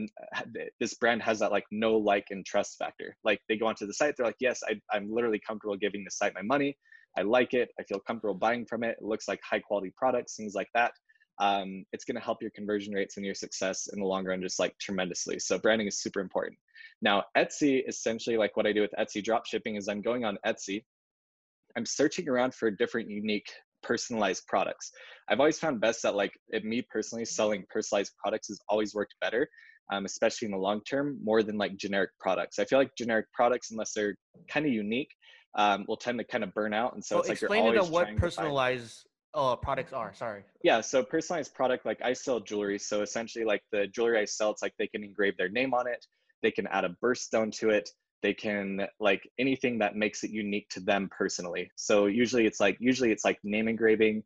[0.81, 3.16] this brand has that like no like and trust factor.
[3.24, 6.11] Like they go onto the site they're like yes I, i'm literally comfortable giving the
[6.11, 6.77] site my money.
[7.16, 7.70] I like it.
[7.79, 8.96] I feel comfortable buying from it.
[9.00, 10.92] It looks like high quality products things like that.
[11.40, 14.40] Um, it's going to help your conversion rates and your success in the long run
[14.40, 15.40] just like tremendously.
[15.40, 16.57] So branding is super important.
[17.03, 20.38] Now etsy essentially like what i do with etsy drop shipping is i'm going on
[20.46, 20.85] etsy.
[21.77, 23.50] I'm searching around for different unique
[23.85, 24.90] personalized products.
[25.29, 29.49] I've always found best that like me personally selling personalized products has always worked better,
[29.92, 32.59] um, especially in the long term, more than like generic products.
[32.59, 34.16] I feel like generic products, unless they're
[34.49, 35.11] kind of unique,
[35.57, 36.94] um, will tend to kind of burn out.
[36.94, 40.12] And so, it's like you're always on what personalized uh, products are.
[40.14, 40.42] Sorry.
[40.62, 42.79] Yeah, so personalized product like I sell jewelry.
[42.79, 45.87] So essentially, like the jewelry I sell, it's like they can engrave their name on
[45.87, 46.05] it.
[46.42, 47.88] They can add a birthstone to it
[48.22, 51.70] they can like anything that makes it unique to them personally.
[51.77, 54.22] So usually it's like usually it's like name engraving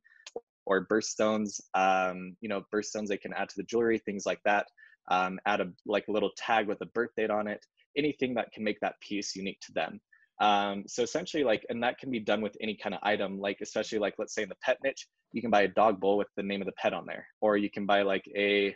[0.66, 4.66] or birthstones um, you know birthstones they can add to the jewelry things like that
[5.10, 7.64] um, add a like a little tag with a birth date on it
[7.96, 10.00] anything that can make that piece unique to them.
[10.40, 13.58] Um, so essentially like and that can be done with any kind of item like
[13.60, 16.28] especially like let's say in the pet niche you can buy a dog bowl with
[16.36, 18.72] the name of the pet on there or you can buy like a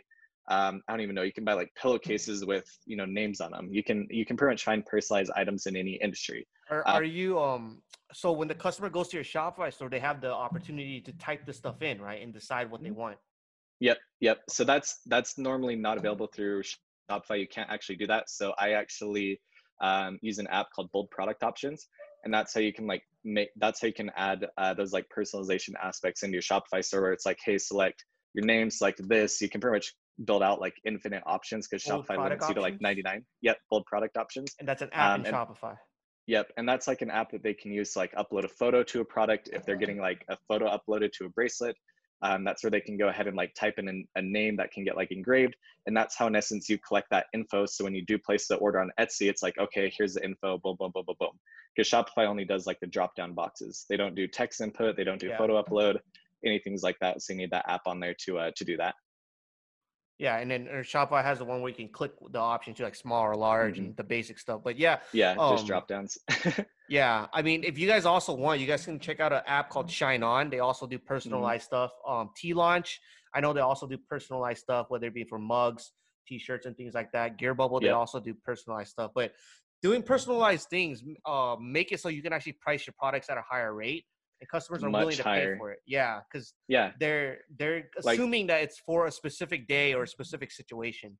[0.49, 1.21] um, I don't even know.
[1.21, 3.69] You can buy like pillowcases with you know names on them.
[3.71, 6.45] You can you can pretty much find personalized items in any industry.
[6.69, 7.81] Are, uh, are you um
[8.13, 11.45] so when the customer goes to your Shopify store, they have the opportunity to type
[11.45, 12.99] the stuff in right and decide what they mm-hmm.
[12.99, 13.17] want.
[13.79, 14.41] Yep, yep.
[14.49, 16.63] So that's that's normally not available through
[17.09, 17.39] Shopify.
[17.39, 18.29] You can't actually do that.
[18.29, 19.41] So I actually
[19.81, 21.87] um, use an app called Bold Product Options,
[22.23, 23.49] and that's how you can like make.
[23.57, 27.01] That's how you can add uh, those like personalization aspects into your Shopify store.
[27.01, 29.41] Where it's like, hey, select your name, select this.
[29.41, 29.93] You can pretty much
[30.25, 32.49] build out like infinite options because Shopify limits options?
[32.49, 33.25] you to like 99.
[33.41, 34.53] Yep, bold product options.
[34.59, 35.77] And that's an app um, in and, Shopify.
[36.27, 38.83] Yep, and that's like an app that they can use to like upload a photo
[38.83, 41.75] to a product if they're getting like a photo uploaded to a bracelet.
[42.21, 44.71] Um, that's where they can go ahead and like type in an, a name that
[44.71, 47.65] can get like engraved, and that's how in essence you collect that info.
[47.65, 50.57] So when you do place the order on Etsy, it's like okay, here's the info,
[50.57, 51.39] boom, boom, boom, boom, boom.
[51.75, 53.85] Because Shopify only does like the drop down boxes.
[53.89, 55.37] They don't do text input, they don't do yeah.
[55.37, 55.97] photo upload,
[56.45, 57.21] anything like that.
[57.21, 58.95] So you need that app on there to uh, to do that.
[60.19, 62.95] Yeah, and then Shopify has the one where you can click the options to like
[62.95, 63.85] small or large mm-hmm.
[63.85, 64.61] and the basic stuff.
[64.63, 66.17] But yeah, yeah, um, just drop downs.
[66.89, 69.69] yeah, I mean, if you guys also want, you guys can check out an app
[69.69, 70.51] called ShineOn.
[70.51, 71.07] They also do mm-hmm.
[71.07, 71.87] personalized mm-hmm.
[71.87, 71.91] stuff.
[72.07, 72.97] Um, Teelaunch,
[73.33, 75.91] I know they also do personalized stuff, whether it be for mugs,
[76.27, 77.39] T-shirts, and things like that.
[77.39, 79.11] GearBubble, they also do personalized stuff.
[79.15, 79.33] But
[79.81, 83.43] doing personalized things, uh, make it so you can actually price your products at a
[83.49, 84.05] higher rate
[84.43, 85.53] and customers are Much willing to higher.
[85.53, 85.79] pay for it.
[85.85, 90.07] Yeah, because yeah, they're they're assuming like, that it's for a specific day or a
[90.07, 91.17] specific situation.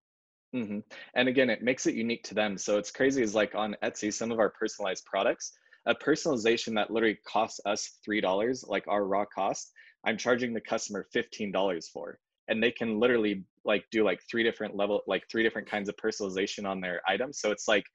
[0.53, 0.79] Mm-hmm.
[1.15, 2.57] And again, it makes it unique to them.
[2.57, 5.53] So it's crazy is like on Etsy, some of our personalized products,
[5.87, 9.71] a personalization that literally costs us three dollars, like our raw cost,
[10.05, 12.19] I'm charging the customer fifteen dollars for,
[12.49, 15.95] and they can literally like do like three different level, like three different kinds of
[15.95, 17.39] personalization on their items.
[17.39, 17.85] So it's like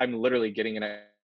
[0.00, 0.84] I'm literally getting an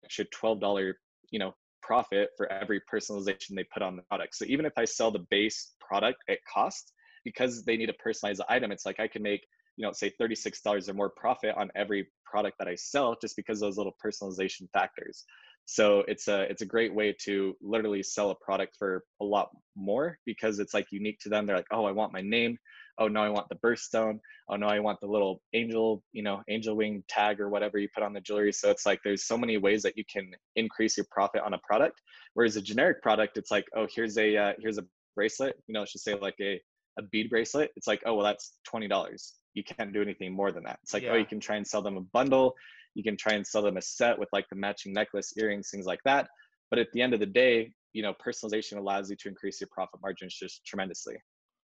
[0.04, 0.94] extra $12,
[1.32, 1.54] you know,
[1.86, 4.36] profit for every personalization they put on the product.
[4.36, 8.38] So even if I sell the base product at cost, because they need to personalize
[8.38, 9.46] the item, it's like I can make,
[9.78, 13.60] you know, say $36 or more profit on every product that I sell just because
[13.60, 15.24] those little personalization factors.
[15.66, 19.50] So it's a it's a great way to literally sell a product for a lot
[19.76, 21.46] more because it's like unique to them.
[21.46, 22.58] They're like, oh, I want my name.
[23.00, 24.20] Oh no, I want the birthstone.
[24.50, 27.88] Oh no, I want the little angel, you know, angel wing tag or whatever you
[27.94, 28.52] put on the jewelry.
[28.52, 31.60] So it's like there's so many ways that you can increase your profit on a
[31.60, 32.02] product.
[32.34, 34.86] Whereas a generic product, it's like, oh, here's a uh, here's a
[35.16, 35.56] bracelet.
[35.68, 36.60] You know, let's just say like a
[37.00, 37.72] a bead bracelet.
[37.76, 39.34] It's like, oh well, that's twenty dollars.
[39.54, 40.80] You can't do anything more than that.
[40.84, 41.12] It's like, yeah.
[41.12, 42.56] oh, you can try and sell them a bundle
[42.96, 45.86] you can try and sell them a set with like the matching necklace, earrings, things
[45.86, 46.28] like that.
[46.70, 49.70] But at the end of the day, you know, personalization allows you to increase your
[49.72, 51.16] profit margins just tremendously.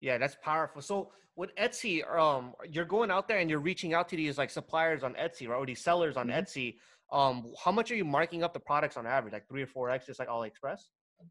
[0.00, 0.82] Yeah, that's powerful.
[0.82, 4.50] So with Etsy, um, you're going out there and you're reaching out to these like
[4.50, 5.56] suppliers on Etsy, right?
[5.56, 6.38] Or these sellers on mm-hmm.
[6.38, 6.76] Etsy.
[7.10, 9.32] Um, how much are you marking up the products on average?
[9.32, 10.80] Like three or four X, just like AliExpress?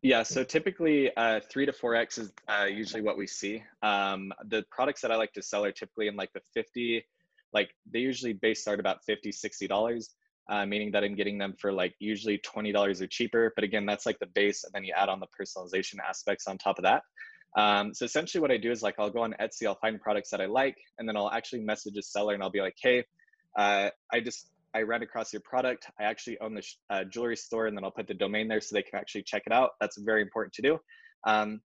[0.02, 3.64] Yeah, so typically uh, three to four X is uh, usually what we see.
[3.84, 7.06] Um, the products that I like to sell are typically in like the 50
[7.54, 10.10] like they usually base start about 50 60 dollars
[10.50, 14.06] uh, meaning that i'm getting them for like usually $20 or cheaper but again that's
[14.06, 17.04] like the base and then you add on the personalization aspects on top of that
[17.56, 20.30] um, so essentially what i do is like i'll go on etsy i'll find products
[20.30, 23.04] that i like and then i'll actually message a seller and i'll be like hey
[23.58, 27.68] uh, i just i ran across your product i actually own the uh, jewelry store
[27.68, 29.98] and then i'll put the domain there so they can actually check it out that's
[30.00, 30.78] very important to do
[31.26, 31.62] um,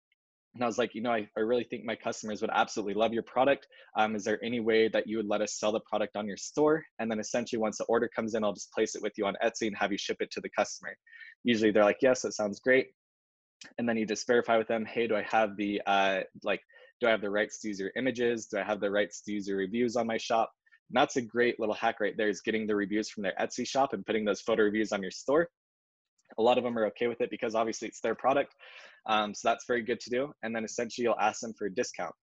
[0.56, 3.12] and I was like, you know, I, I really think my customers would absolutely love
[3.12, 3.66] your product.
[3.94, 6.38] Um, is there any way that you would let us sell the product on your
[6.38, 6.82] store?
[6.98, 9.36] And then essentially, once the order comes in, I'll just place it with you on
[9.44, 10.96] Etsy and have you ship it to the customer.
[11.44, 12.86] Usually, they're like, yes, that sounds great.
[13.78, 16.60] And then you just verify with them, hey, do I have the uh, like,
[17.00, 18.46] do I have the rights to use your images?
[18.46, 20.50] Do I have the rights to use your reviews on my shop?
[20.90, 23.66] And that's a great little hack right there is getting the reviews from their Etsy
[23.66, 25.48] shop and putting those photo reviews on your store.
[26.38, 28.54] A lot of them are okay with it because obviously it's their product.
[29.06, 30.32] Um, so that's very good to do.
[30.42, 32.14] And then essentially you'll ask them for a discount.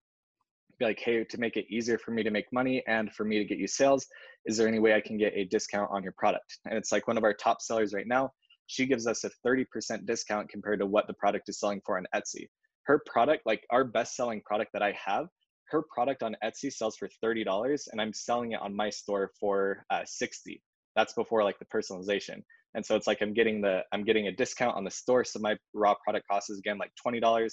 [0.80, 3.38] Be like, hey, to make it easier for me to make money and for me
[3.38, 4.08] to get you sales,
[4.46, 6.60] is there any way I can get a discount on your product?
[6.66, 8.32] And it's like one of our top sellers right now.
[8.68, 12.06] She gives us a 30% discount compared to what the product is selling for on
[12.16, 12.48] Etsy.
[12.86, 15.28] Her product, like our best selling product that I have,
[15.70, 19.86] her product on Etsy sells for $30 and I'm selling it on my store for
[19.90, 20.62] uh, 60.
[20.96, 22.42] That's before like the personalization
[22.76, 25.40] and so it's like i'm getting the i'm getting a discount on the store so
[25.40, 27.52] my raw product cost is again like $20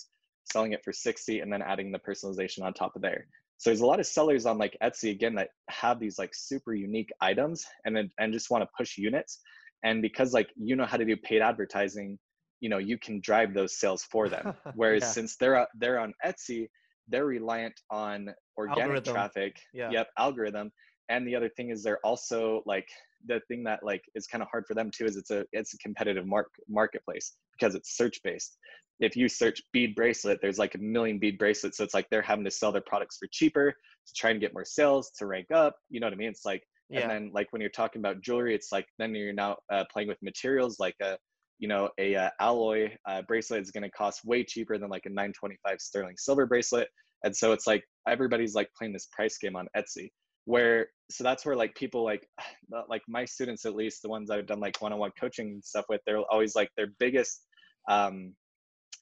[0.51, 3.27] selling it for 60 and then adding the personalization on top of there
[3.59, 6.75] so there's a lot of sellers on like etsy again that have these like super
[6.75, 9.41] unique items and then and just want to push units
[9.83, 12.19] and because like you know how to do paid advertising
[12.61, 15.09] you know you can drive those sales for them whereas yeah.
[15.09, 16.69] since they're uh, they're on etsy
[17.09, 19.15] they're reliant on organic algorithm.
[19.15, 19.91] traffic yeah.
[19.91, 20.71] yep algorithm
[21.09, 22.89] and the other thing is they're also like
[23.27, 25.75] the thing that like is kind of hard for them too is it's a it's
[25.75, 28.57] a competitive mark marketplace because it's search based
[29.01, 32.23] if you search bead bracelet there's like a million bead bracelets so it's like they're
[32.23, 33.73] having to sell their products for cheaper
[34.07, 36.47] to try and get more sales to rank up you know what i mean it's
[36.47, 37.01] like yeah.
[37.01, 40.09] and then like when you're talking about jewelry it's like then you're now uh, playing
[40.09, 41.17] with materials like a
[41.59, 45.07] you know a uh, alloy uh, bracelet is going to cost way cheaper than like
[45.07, 46.89] a 925 sterling silver bracelet
[47.25, 50.09] and so it's like everybody's like playing this price game on etsy
[50.47, 52.27] where so that's where like people like
[52.89, 56.19] like my students at least the ones i've done like one-on-one coaching stuff with they're
[56.31, 57.47] always like their biggest
[57.89, 58.35] um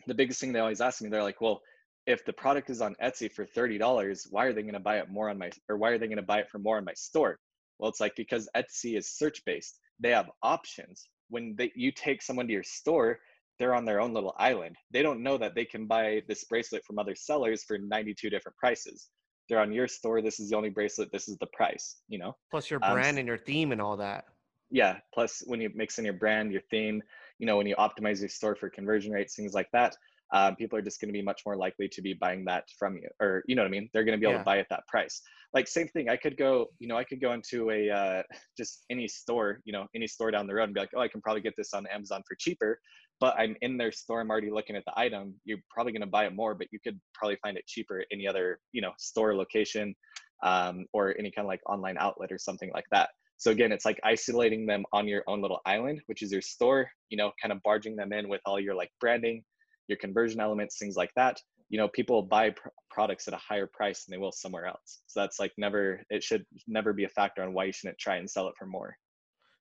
[0.06, 1.60] the biggest thing they always ask me they're like well
[2.06, 5.10] if the product is on etsy for $30 why are they going to buy it
[5.10, 6.94] more on my or why are they going to buy it for more on my
[6.94, 7.38] store
[7.78, 11.08] well it's like because etsy is search based they have options.
[11.30, 13.18] When they, you take someone to your store
[13.58, 14.76] they're on their own little island.
[14.92, 18.56] They don't know that they can buy this bracelet from other sellers for 92 different
[18.56, 19.08] prices.
[19.48, 22.36] They're on your store this is the only bracelet this is the price you know?
[22.50, 24.24] Plus your um, brand um, and your theme and all that.
[24.70, 27.02] Yeah plus when you mix in your brand your theme
[27.38, 29.96] you know when you optimize your store for conversion rates things like that
[30.34, 32.96] um, people are just going to be much more likely to be buying that from
[32.96, 34.38] you or you know what i mean they're going to be able yeah.
[34.38, 35.22] to buy at that price
[35.54, 38.22] like same thing i could go you know i could go into a uh,
[38.56, 41.08] just any store you know any store down the road and be like oh i
[41.08, 42.78] can probably get this on amazon for cheaper
[43.20, 46.06] but I'm in their store, I'm already looking at the item, you're probably going to
[46.06, 48.92] buy it more, but you could probably find it cheaper at any other, you know,
[48.98, 49.94] store location
[50.42, 53.10] um, or any kind of like online outlet or something like that.
[53.36, 56.88] So again, it's like isolating them on your own little island, which is your store,
[57.08, 59.42] you know, kind of barging them in with all your like branding,
[59.88, 61.40] your conversion elements, things like that.
[61.70, 65.02] You know, people buy pr- products at a higher price than they will somewhere else.
[65.06, 68.16] So that's like never, it should never be a factor on why you shouldn't try
[68.16, 68.96] and sell it for more.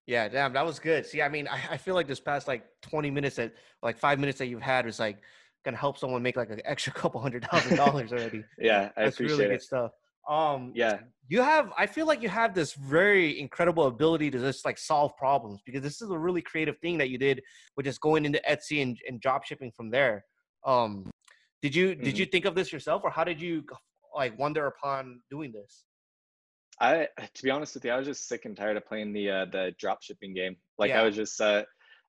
[0.05, 1.05] Yeah, damn, that was good.
[1.05, 3.53] See, I mean, I, I feel like this past like 20 minutes that
[3.83, 5.17] like five minutes that you've had was like
[5.65, 8.43] gonna help someone make like an extra couple hundred thousand dollars already.
[8.59, 9.57] yeah, I That's appreciate really it.
[9.57, 9.91] good stuff.
[10.27, 10.99] Um, yeah,
[11.29, 11.71] you have.
[11.77, 15.81] I feel like you have this very incredible ability to just like solve problems because
[15.81, 17.41] this is a really creative thing that you did,
[17.75, 20.25] with just going into Etsy and, and drop shipping from there.
[20.65, 21.09] Um,
[21.61, 22.03] did you mm-hmm.
[22.03, 23.63] did you think of this yourself, or how did you
[24.15, 25.83] like wonder upon doing this?
[26.79, 29.29] I, to be honest with you, I was just sick and tired of playing the
[29.29, 30.55] uh, the drop shipping game.
[30.77, 31.01] Like yeah.
[31.01, 31.63] I was just uh,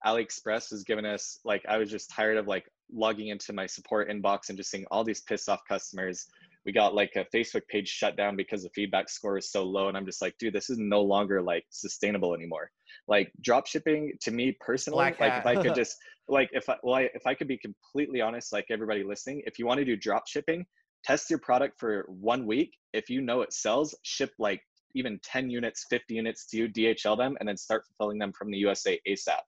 [0.05, 4.11] AliExpress was giving us like I was just tired of like logging into my support
[4.11, 6.27] inbox and just seeing all these pissed off customers.
[6.69, 9.89] We got like a Facebook page shut down because the feedback score is so low,
[9.89, 12.71] and I'm just like, dude, this is no longer like sustainable anymore.
[13.07, 15.97] Like drop shipping to me personally, like if I could just
[16.29, 19.59] like if I well I, if I could be completely honest, like everybody listening, if
[19.59, 20.67] you want to do drop shipping,
[21.03, 22.75] test your product for one week.
[22.93, 24.61] If you know it sells, ship like
[24.95, 28.51] even 10 units, 50 units to you, DHL them, and then start fulfilling them from
[28.51, 29.41] the USA ASAP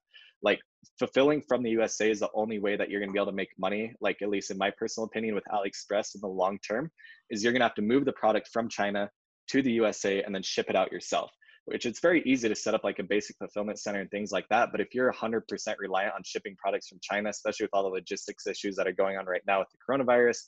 [0.42, 0.60] like
[0.98, 3.36] fulfilling from the USA is the only way that you're going to be able to
[3.36, 6.90] make money, like at least in my personal opinion with AliExpress in the long term,
[7.30, 9.10] is you're going to have to move the product from China
[9.48, 11.30] to the USA and then ship it out yourself.
[11.66, 14.46] Which it's very easy to set up like a basic fulfillment center and things like
[14.48, 14.70] that.
[14.72, 15.42] But if you're 100%
[15.78, 19.18] reliant on shipping products from China, especially with all the logistics issues that are going
[19.18, 20.38] on right now with the coronavirus,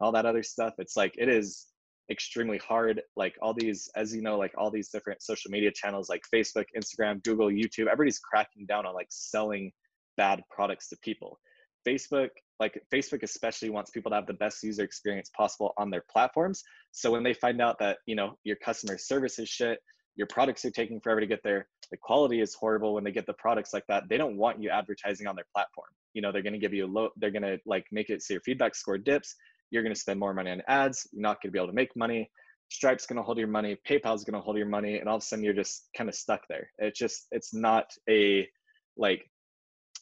[0.00, 1.66] all that other stuff, it's like it is
[2.10, 6.10] extremely hard like all these as you know like all these different social media channels
[6.10, 9.72] like facebook instagram google youtube everybody's cracking down on like selling
[10.16, 11.38] bad products to people.
[11.86, 12.30] Facebook
[12.60, 16.62] like facebook especially wants people to have the best user experience possible on their platforms.
[16.92, 19.78] So when they find out that you know your customer service is shit
[20.16, 23.26] your products are taking forever to get there the quality is horrible when they get
[23.26, 25.88] the products like that they don't want you advertising on their platform.
[26.14, 28.22] You know they're going to give you a low they're going to like make it
[28.22, 29.34] so your feedback score dips
[29.74, 31.08] you're going to spend more money on ads.
[31.12, 32.30] You're not going to be able to make money.
[32.70, 33.76] Stripe's going to hold your money.
[33.88, 36.14] PayPal's going to hold your money, and all of a sudden you're just kind of
[36.14, 36.70] stuck there.
[36.78, 38.48] It's just it's not a
[38.96, 39.28] like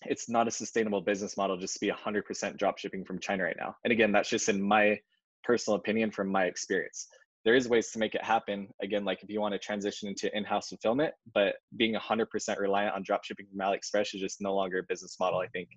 [0.05, 3.57] it's not a sustainable business model just to be 100% drop shipping from China right
[3.59, 3.77] now.
[3.85, 4.99] And again, that's just in my
[5.45, 7.09] personal opinion from my experience.
[7.45, 8.69] There is ways to make it happen.
[8.83, 13.03] Again, like if you want to transition into in-house fulfillment, but being 100% reliant on
[13.05, 15.39] drop shipping from AliExpress is just no longer a business model.
[15.39, 15.69] I think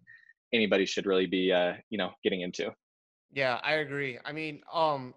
[0.54, 2.72] anybody should really be, uh, you know, getting into.
[3.36, 4.18] Yeah, I agree.
[4.26, 5.14] I mean, um,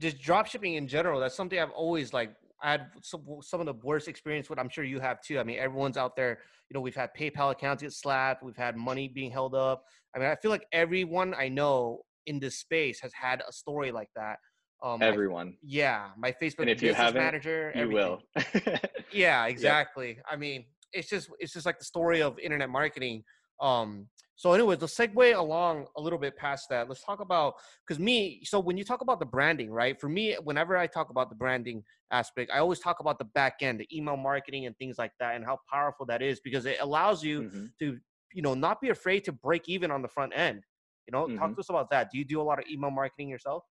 [0.00, 3.66] just drop shipping in general, that's something I've always like I had some, some of
[3.66, 4.58] the worst experience with.
[4.58, 5.38] I'm sure you have too.
[5.38, 6.38] I mean, everyone's out there.
[6.70, 8.42] You know, we've had PayPal accounts get slapped.
[8.42, 9.84] We've had money being held up.
[10.14, 13.92] I mean, I feel like everyone I know in this space has had a story
[13.92, 14.38] like that.
[14.82, 15.48] Um, everyone.
[15.48, 17.72] I, yeah, my Facebook and if you business manager.
[17.76, 18.22] You will.
[19.12, 20.08] yeah, exactly.
[20.16, 20.24] Yep.
[20.30, 23.24] I mean, it's just it's just like the story of internet marketing.
[23.60, 27.54] Um, so, anyways, the segue along a little bit past that, let's talk about
[27.86, 28.42] because me.
[28.44, 29.98] So, when you talk about the branding, right?
[29.98, 33.56] For me, whenever I talk about the branding aspect, I always talk about the back
[33.62, 36.76] end, the email marketing and things like that, and how powerful that is because it
[36.80, 37.66] allows you mm-hmm.
[37.78, 37.98] to,
[38.34, 40.62] you know, not be afraid to break even on the front end.
[41.08, 41.38] You know, mm-hmm.
[41.38, 42.10] talk to us about that.
[42.12, 43.62] Do you do a lot of email marketing yourself?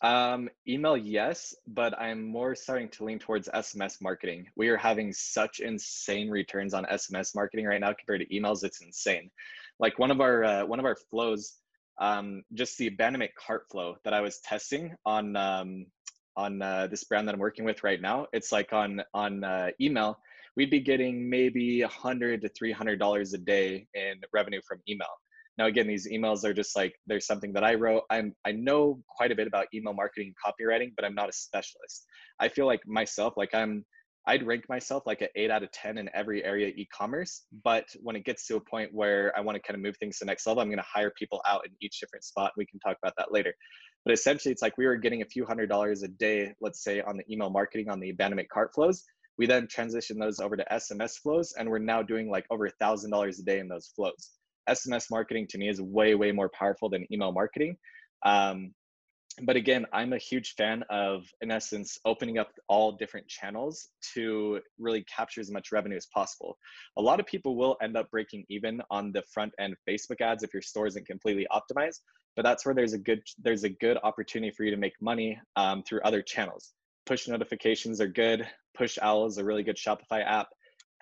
[0.00, 4.46] Um, email, yes, but I'm more starting to lean towards SMS marketing.
[4.56, 8.62] We are having such insane returns on SMS marketing right now compared to emails.
[8.62, 9.30] It's insane
[9.78, 11.54] like one of our uh, one of our flows
[11.98, 15.86] um, just the abandonment cart flow that i was testing on um,
[16.36, 19.68] on uh, this brand that i'm working with right now it's like on on uh,
[19.80, 20.18] email
[20.56, 25.08] we'd be getting maybe a 100 to 300 dollars a day in revenue from email
[25.58, 29.00] now again these emails are just like there's something that i wrote i'm i know
[29.08, 32.06] quite a bit about email marketing and copywriting but i'm not a specialist
[32.40, 33.84] i feel like myself like i'm
[34.28, 37.46] I'd rank myself like an eight out of 10 in every area e-commerce.
[37.54, 37.60] Mm.
[37.64, 40.18] But when it gets to a point where I want to kind of move things
[40.18, 42.52] to the next level, I'm going to hire people out in each different spot.
[42.56, 43.54] We can talk about that later.
[44.04, 47.00] But essentially, it's like we were getting a few hundred dollars a day, let's say
[47.00, 49.02] on the email marketing on the abandonment cart flows.
[49.38, 52.70] We then transition those over to SMS flows, and we're now doing like over a
[52.72, 54.32] thousand dollars a day in those flows.
[54.68, 57.76] SMS marketing to me is way, way more powerful than email marketing.
[58.24, 58.72] Um,
[59.42, 64.60] but again, I'm a huge fan of, in essence, opening up all different channels to
[64.78, 66.58] really capture as much revenue as possible.
[66.96, 70.42] A lot of people will end up breaking even on the front end Facebook ads
[70.42, 72.00] if your store isn't completely optimized,
[72.36, 75.38] but that's where there's a good there's a good opportunity for you to make money
[75.56, 76.72] um, through other channels.
[77.06, 78.46] Push notifications are good.
[78.78, 80.48] PushOwl is a really good Shopify app.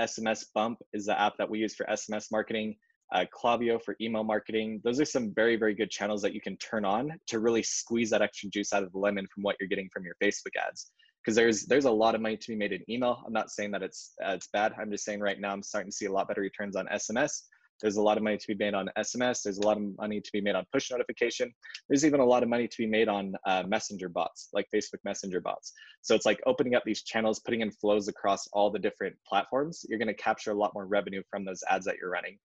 [0.00, 2.76] SMS Bump is the app that we use for SMS marketing
[3.12, 4.80] uh, Klaviyo for email marketing.
[4.84, 8.10] Those are some very, very good channels that you can turn on to really squeeze
[8.10, 10.90] that extra juice out of the lemon from what you're getting from your Facebook ads.
[11.24, 13.22] Because there's there's a lot of money to be made in email.
[13.26, 14.72] I'm not saying that it's uh, it's bad.
[14.80, 17.42] I'm just saying right now I'm starting to see a lot better returns on SMS.
[17.80, 19.42] There's a lot of money to be made on SMS.
[19.42, 21.52] There's a lot of money to be made on push notification.
[21.88, 25.04] There's even a lot of money to be made on uh, messenger bots, like Facebook
[25.04, 25.72] Messenger bots.
[26.00, 29.84] So it's like opening up these channels, putting in flows across all the different platforms.
[29.88, 32.38] You're going to capture a lot more revenue from those ads that you're running.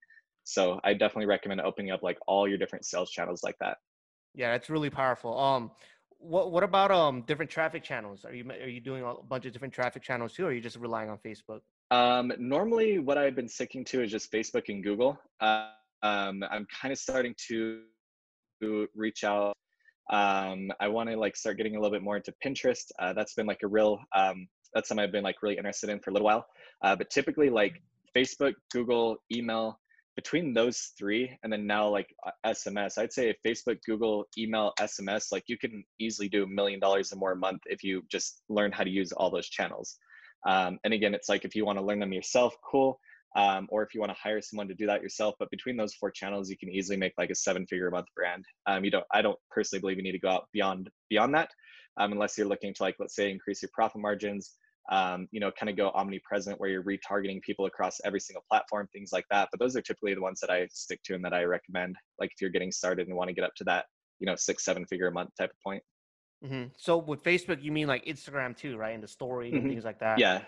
[0.52, 3.78] So I definitely recommend opening up like all your different sales channels like that.
[4.36, 5.40] Yeah, that's really powerful.
[5.40, 5.72] Um,
[6.18, 8.26] what what about um different traffic channels?
[8.26, 10.60] Are you are you doing a bunch of different traffic channels too, or are you
[10.60, 11.62] just relying on Facebook?
[11.90, 15.18] Um, normally, what I've been sticking to is just Facebook and Google.
[15.40, 15.70] Uh,
[16.04, 17.84] um, I'm kind of starting to
[18.94, 19.56] reach out.
[20.10, 22.92] Um, I want to like start getting a little bit more into Pinterest.
[23.00, 26.00] Uh, that's been like a real um, that's something I've been like really interested in
[26.02, 26.46] for a little while.
[26.84, 27.82] Uh, but typically, like
[28.16, 29.80] Facebook, Google, email,
[30.22, 32.14] between those three and then now like
[32.46, 37.12] sms i'd say facebook google email sms like you can easily do a million dollars
[37.12, 39.98] or more a month if you just learn how to use all those channels.
[40.48, 43.00] Um, and again it's like if you want to learn them yourself cool
[43.36, 45.96] um, or if you want to hire someone to do that yourself but between those
[45.96, 48.46] four channels you can easily make like a seven figure a month brand.
[48.68, 51.50] Um, you don't i don't personally believe you need to go out beyond beyond that
[51.98, 54.52] um, unless you're looking to like let's say increase your profit margins
[54.90, 58.88] um, you know, kind of go omnipresent where you're retargeting people across every single platform,
[58.92, 59.50] things like that.
[59.52, 61.96] But those are typically the ones that I stick to and that I recommend.
[62.20, 63.86] Like if you're getting started and want to get up to that,
[64.20, 65.84] you know, six, seven figure a month type of point.
[66.44, 66.70] Mm-hmm.
[66.78, 68.94] So with Facebook, you mean like Instagram too, right?
[68.96, 69.58] And the story mm-hmm.
[69.58, 70.20] and things like that.
[70.20, 70.42] Yeah.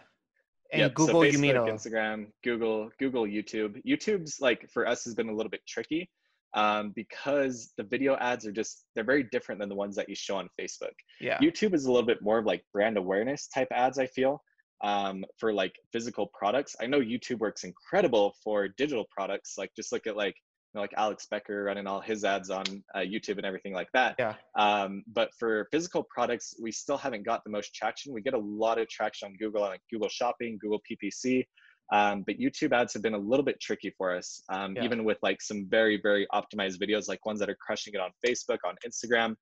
[0.71, 0.93] And yep.
[0.95, 3.81] Google, so Facebook, you mean uh, Instagram, Google, Google, YouTube.
[3.85, 6.09] YouTube's like for us has been a little bit tricky
[6.53, 10.15] um, because the video ads are just they're very different than the ones that you
[10.15, 10.93] show on facebook.
[11.19, 11.37] Yeah.
[11.39, 14.41] Youtube is a little bit more of like brand awareness type ads i feel
[14.83, 16.75] um, for like physical products.
[16.79, 20.81] I know youtube works incredible for digital products like just look at like you know,
[20.81, 22.63] like alex becker running all his ads on
[22.95, 24.15] uh, youtube and everything like that.
[24.19, 24.35] Yeah.
[24.55, 28.13] Um, but for physical products we still haven't got the most traction.
[28.13, 31.45] We get a lot of traction on google like google shopping google ppc
[31.91, 34.83] um, but YouTube ads have been a little bit tricky for us, um, yeah.
[34.83, 38.09] even with like some very, very optimized videos, like ones that are crushing it on
[38.25, 39.35] Facebook, on Instagram.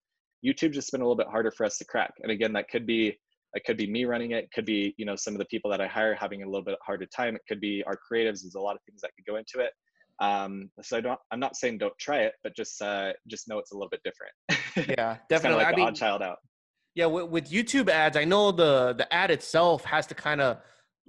[0.45, 2.13] YouTube just been a little bit harder for us to crack.
[2.21, 3.17] And again, that could be
[3.53, 5.81] it could be me running it, could be you know some of the people that
[5.81, 7.35] I hire having a little bit harder time.
[7.35, 8.41] It could be our creatives.
[8.41, 9.71] There's a lot of things that could go into it.
[10.21, 11.19] Um, so I don't.
[11.31, 14.01] I'm not saying don't try it, but just uh, just know it's a little bit
[14.03, 14.33] different.
[14.97, 15.65] Yeah, definitely.
[15.65, 16.37] like I mean, child out.
[16.95, 20.59] Yeah, with, with YouTube ads, I know the the ad itself has to kind of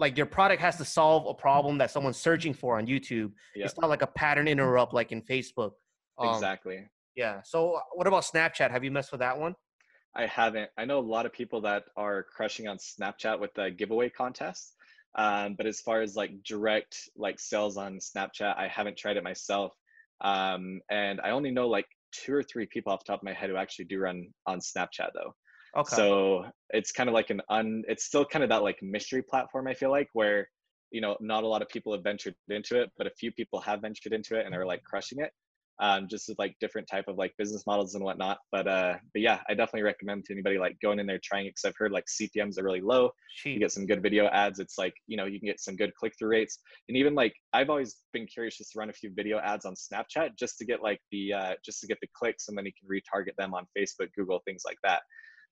[0.02, 3.30] like your product has to solve a problem that someone's searching for on YouTube.
[3.54, 3.66] Yep.
[3.66, 5.72] It's not like a pattern interrupt like in Facebook.
[6.18, 6.90] Um, exactly.
[7.14, 7.40] Yeah.
[7.44, 8.72] So what about Snapchat?
[8.72, 9.54] Have you messed with that one?
[10.16, 10.70] I haven't.
[10.76, 14.74] I know a lot of people that are crushing on Snapchat with the giveaway contests.
[15.14, 19.22] Um, but as far as like direct like sales on Snapchat, I haven't tried it
[19.22, 19.72] myself.
[20.20, 23.32] Um, and I only know like two or three people off the top of my
[23.32, 25.34] head who actually do run on Snapchat though.
[25.76, 25.96] Okay.
[25.96, 27.82] So it's kind of like an un.
[27.88, 29.68] It's still kind of that like mystery platform.
[29.68, 30.48] I feel like where
[30.90, 33.60] you know not a lot of people have ventured into it, but a few people
[33.60, 35.30] have ventured into it and are like crushing it.
[35.80, 38.38] Um, just with like different type of like business models and whatnot.
[38.52, 41.54] But uh, but yeah, I definitely recommend to anybody like going in there trying it
[41.54, 43.10] because I've heard like CPMS are really low.
[43.44, 44.60] You get some good video ads.
[44.60, 46.58] It's like you know you can get some good click through rates,
[46.88, 49.74] and even like I've always been curious just to run a few video ads on
[49.74, 52.72] Snapchat just to get like the uh, just to get the clicks, and then you
[52.78, 55.00] can retarget them on Facebook, Google, things like that.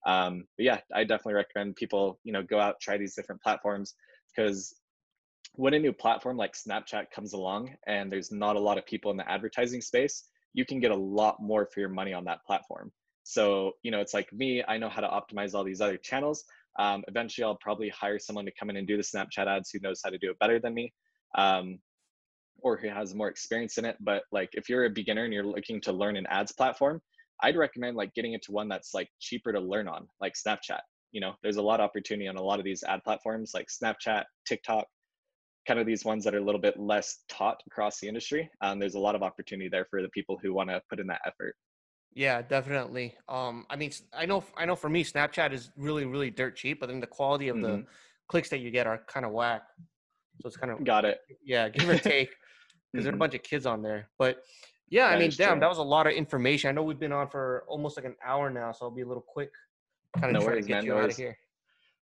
[0.07, 3.95] Um, but yeah, I definitely recommend people, you know, go out, try these different platforms
[4.29, 4.75] because
[5.55, 9.11] when a new platform like Snapchat comes along and there's not a lot of people
[9.11, 10.25] in the advertising space,
[10.55, 12.93] you can get a lot more for your money on that platform.
[13.25, 16.45] So, you know, it's like me, I know how to optimize all these other channels.
[16.79, 19.81] Um, eventually, I'll probably hire someone to come in and do the Snapchat ads who
[19.81, 20.93] knows how to do it better than me.
[21.37, 21.79] Um,
[22.63, 23.97] or who has more experience in it.
[24.01, 27.01] But like if you're a beginner and you're looking to learn an ads platform,
[27.43, 30.81] I'd recommend like getting into one that's like cheaper to learn on, like Snapchat.
[31.13, 33.67] You know, there's a lot of opportunity on a lot of these ad platforms like
[33.69, 34.87] Snapchat, TikTok,
[35.67, 38.49] kind of these ones that are a little bit less taught across the industry.
[38.61, 41.07] Um, there's a lot of opportunity there for the people who want to put in
[41.09, 41.55] that effort.
[42.13, 43.15] Yeah, definitely.
[43.29, 46.81] Um, I mean, I know, I know for me, Snapchat is really, really dirt cheap,
[46.81, 47.83] but then the quality of mm-hmm.
[47.83, 47.87] the
[48.29, 49.63] clicks that you get are kind of whack.
[50.41, 51.19] So it's kind of got it.
[51.45, 52.35] Yeah, give or take, because
[52.95, 53.03] mm-hmm.
[53.03, 54.09] there are a bunch of kids on there.
[54.19, 54.39] But
[54.91, 55.61] yeah, that I mean, damn, true.
[55.61, 56.69] that was a lot of information.
[56.69, 59.07] I know we've been on for almost like an hour now, so I'll be a
[59.07, 59.51] little quick.
[60.19, 61.15] Kind of no worries, to get man, you no out worries.
[61.15, 61.39] of here.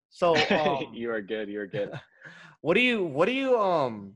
[0.10, 1.50] So um, you are good.
[1.50, 1.92] You are good.
[2.62, 3.04] what do you?
[3.04, 3.60] What do you?
[3.60, 4.14] Um,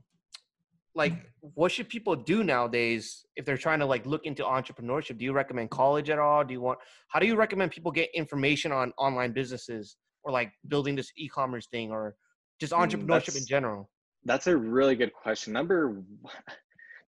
[0.94, 5.18] like, what should people do nowadays if they're trying to like look into entrepreneurship?
[5.18, 6.44] Do you recommend college at all?
[6.44, 6.78] Do you want?
[7.08, 11.66] How do you recommend people get information on online businesses or like building this e-commerce
[11.66, 12.16] thing or
[12.58, 13.90] just hmm, entrepreneurship mm, in general?
[14.24, 15.52] That's a really good question.
[15.52, 16.02] Number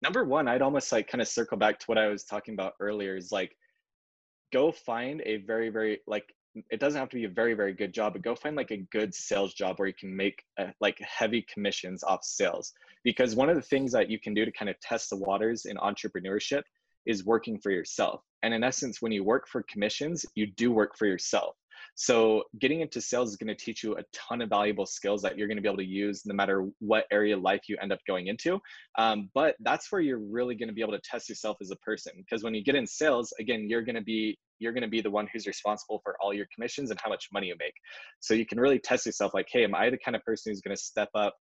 [0.03, 2.73] number one, I'd almost like kind of circle back to what I was talking about
[2.79, 3.55] earlier is like
[4.51, 6.25] go find a very, very like
[6.69, 8.77] it doesn't have to be a very, very good job, but go find like a
[8.91, 12.73] good sales job where you can make uh, like heavy commissions off sales.
[13.03, 15.65] Because one of the things that you can do to kind of test the waters
[15.65, 16.61] in entrepreneurship
[17.07, 18.21] is working for yourself.
[18.43, 21.55] And in essence, when you work for commissions, you do work for yourself.
[21.95, 25.37] So getting into sales is going to teach you a ton of valuable skills that
[25.37, 27.91] you're going to be able to use no matter what area of life you end
[27.91, 28.59] up going into.
[28.97, 31.75] Um, but that's where you're really going to be able to test yourself as a
[31.77, 34.87] person because when you get in sales, again, you're going to be you're going to
[34.87, 37.73] be the one who's responsible for all your commissions and how much money you make.
[38.21, 40.61] So you can really test yourself like, hey, am I the kind of person who's
[40.61, 41.35] going to step up,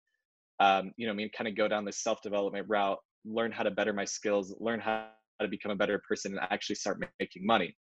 [0.59, 3.63] um, you know, I mean, kind of go down this self development route, learn how
[3.63, 5.09] to better my skills, learn how
[5.41, 7.77] to become a better person and actually start making money.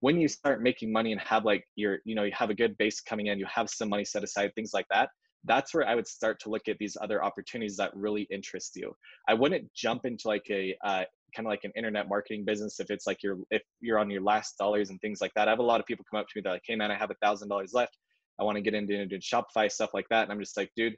[0.00, 2.76] When you start making money and have like your, you know, you have a good
[2.78, 5.10] base coming in, you have some money set aside, things like that,
[5.44, 8.94] that's where I would start to look at these other opportunities that really interest you.
[9.28, 12.90] I wouldn't jump into like a uh, kind of like an internet marketing business if
[12.90, 15.48] it's like you're if you're on your last dollars and things like that.
[15.48, 16.96] I have a lot of people come up to me they're like, "Hey man, I
[16.96, 17.96] have a thousand dollars left.
[18.38, 20.96] I want to get into into Shopify stuff like that," and I'm just like, dude,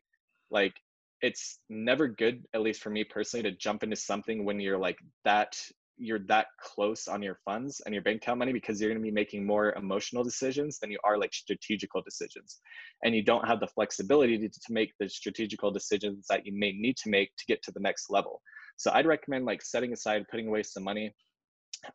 [0.50, 0.74] like
[1.20, 4.98] it's never good, at least for me personally, to jump into something when you're like
[5.24, 5.56] that
[5.96, 9.04] you're that close on your funds and your bank account money because you're going to
[9.04, 12.60] be making more emotional decisions than you are like strategical decisions
[13.04, 16.72] and you don't have the flexibility to, to make the strategical decisions that you may
[16.72, 18.40] need to make to get to the next level
[18.76, 21.14] so i'd recommend like setting aside putting away some money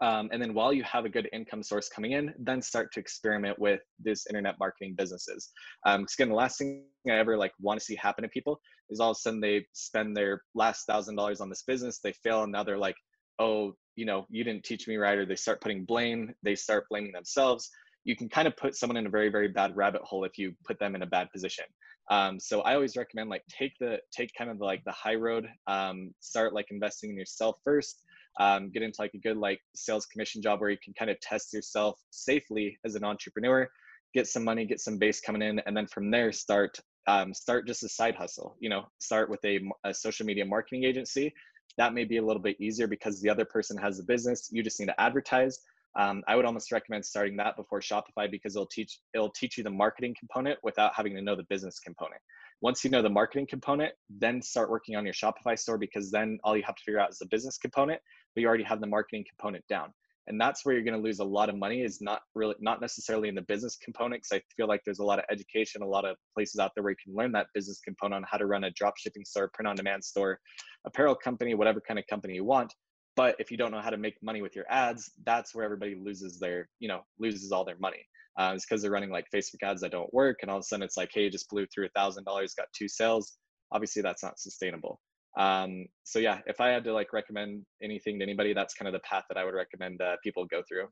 [0.02, 3.00] um, and then while you have a good income source coming in, then start to
[3.00, 5.50] experiment with this internet marketing businesses.
[5.86, 9.00] Um, again, the last thing I ever like want to see happen to people is
[9.00, 12.44] all of a sudden they spend their last thousand dollars on this business, they fail,
[12.44, 12.96] and now they're like,
[13.40, 16.86] oh, you know, you didn't teach me right, or they start putting blame, they start
[16.90, 17.70] blaming themselves.
[18.06, 20.54] You can kind of put someone in a very, very bad rabbit hole if you
[20.66, 21.66] put them in a bad position.
[22.10, 25.48] Um, so I always recommend like take the take kind of like the high road,
[25.66, 28.04] um, start like investing in yourself first,
[28.40, 31.20] um, get into like a good like sales commission job where you can kind of
[31.20, 33.68] test yourself safely as an entrepreneur,
[34.14, 37.66] get some money, get some base coming in, and then from there start um, start
[37.66, 38.56] just a side hustle.
[38.60, 41.34] You know, start with a, a social media marketing agency
[41.78, 44.50] that may be a little bit easier because the other person has the business.
[44.52, 45.60] You just need to advertise.
[45.96, 49.64] Um, I would almost recommend starting that before Shopify because it'll teach it'll teach you
[49.64, 52.22] the marketing component without having to know the business component.
[52.62, 56.40] Once you know the marketing component, then start working on your Shopify store because then
[56.44, 58.00] all you have to figure out is the business component,
[58.34, 59.94] but you already have the marketing component down
[60.28, 62.82] and that's where you're going to lose a lot of money is not really not
[62.82, 65.88] necessarily in the business component because i feel like there's a lot of education a
[65.88, 68.46] lot of places out there where you can learn that business component on how to
[68.46, 70.40] run a drop shipping store print on demand store
[70.86, 72.74] apparel company whatever kind of company you want.
[73.16, 75.96] But if you don't know how to make money with your ads that's where everybody
[75.96, 78.06] loses their you know loses all their money.
[78.38, 80.64] Uh, it's because they're running like facebook ads that don't work and all of a
[80.64, 83.38] sudden it's like hey you just blew through a thousand dollars got two sales.
[83.72, 85.00] Obviously that's not sustainable
[85.38, 88.94] um, so yeah if i had to like recommend anything to anybody that's kind of
[88.94, 90.88] the path that i would recommend uh, people go through.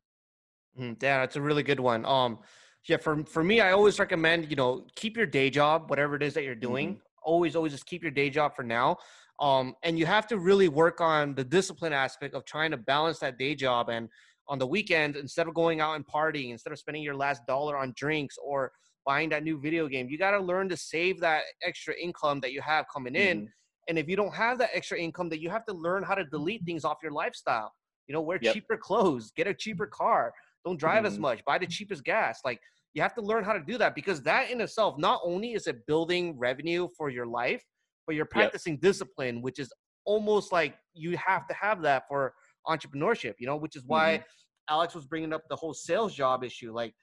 [0.80, 2.06] Mm, yeah that's a really good one.
[2.06, 2.40] Um
[2.88, 6.24] yeah for for me i always recommend you know keep your day job whatever it
[6.24, 6.90] is that you're doing.
[6.90, 7.00] Mm-hmm.
[7.24, 8.98] always always just keep your day job for now.
[9.40, 13.20] Um and you have to really work on the discipline aspect of trying to balance
[13.20, 14.10] that day job and
[14.48, 17.78] on the weekend instead of going out and partying instead of spending your last dollar
[17.78, 18.72] on drinks or
[19.06, 22.52] buying that new video game you got to learn to save that extra income that
[22.52, 23.46] you have coming in mm-hmm
[23.88, 26.26] and if you don't have that extra income, that you have to learn how to
[26.26, 27.72] delete things off your lifestyle.
[28.08, 28.54] You know, wear yep.
[28.54, 30.34] cheaper clothes, get a cheaper car,
[30.64, 31.06] don't drive mm-hmm.
[31.08, 32.40] as much, buy the cheapest gas.
[32.46, 32.60] Like
[32.94, 35.68] you have to learn how to do that because that in itself, not only is
[35.68, 37.64] it building revenue for your life,
[38.06, 38.82] but you're practicing yep.
[38.82, 39.72] discipline, which is
[40.06, 42.34] almost like you have to have that for
[42.68, 44.74] entrepreneurship, you know, which is why mm-hmm.
[44.74, 46.74] Alex was bringing up the whole sales job issue.
[46.74, 46.94] Like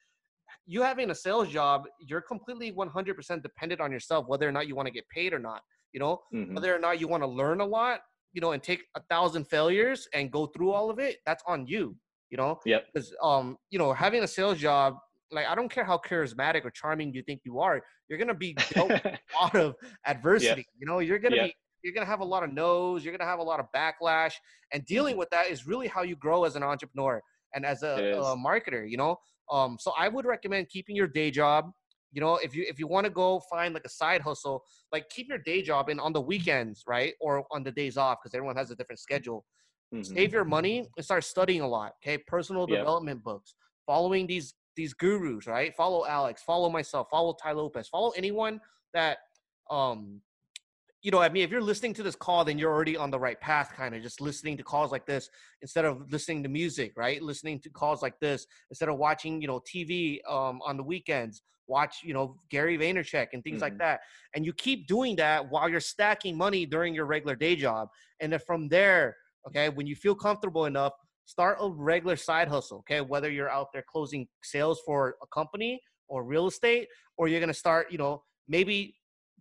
[0.65, 4.75] you having a sales job, you're completely 100% dependent on yourself, whether or not you
[4.75, 5.61] want to get paid or not
[5.93, 6.21] you know?
[6.33, 6.55] Mm-hmm.
[6.55, 7.99] whether or not you want to learn a lot
[8.33, 11.65] you know and take a thousand failures and go through all of it that's on
[11.67, 11.95] you
[12.29, 12.59] you know?
[12.65, 14.95] Yeah because um you know having a sales job
[15.31, 18.55] like i don't care how charismatic or charming you think you are you're gonna be
[18.71, 19.75] dealt a lot of
[20.05, 20.65] adversity yep.
[20.79, 20.99] you know?
[20.99, 21.45] You're gonna yep.
[21.47, 24.33] be you're gonna have a lot of no's you're gonna have a lot of backlash
[24.71, 27.21] and dealing with that is really how you grow as an entrepreneur
[27.53, 29.15] and as a, a marketer you know?
[29.51, 31.71] Um so i would recommend keeping your day job
[32.13, 35.09] you know if you if you want to go find like a side hustle like
[35.09, 38.33] keep your day job in on the weekends right or on the days off because
[38.35, 39.43] everyone has a different schedule
[39.93, 40.03] mm-hmm.
[40.15, 42.79] save your money and start studying a lot okay personal yep.
[42.79, 43.55] development books
[43.85, 48.61] following these these gurus right follow alex follow myself follow Tai Lopez follow anyone
[48.93, 49.17] that
[49.69, 50.21] um
[51.03, 53.19] you know, I mean, if you're listening to this call, then you're already on the
[53.19, 55.29] right path, kind of just listening to calls like this
[55.61, 57.21] instead of listening to music, right?
[57.21, 61.41] Listening to calls like this instead of watching, you know, TV um, on the weekends,
[61.67, 63.63] watch, you know, Gary Vaynerchuk and things mm-hmm.
[63.63, 63.99] like that.
[64.33, 67.89] And you keep doing that while you're stacking money during your regular day job.
[68.21, 70.93] And then from there, okay, when you feel comfortable enough,
[71.25, 73.01] start a regular side hustle, okay?
[73.01, 76.87] Whether you're out there closing sales for a company or real estate,
[77.17, 78.95] or you're gonna start, you know, maybe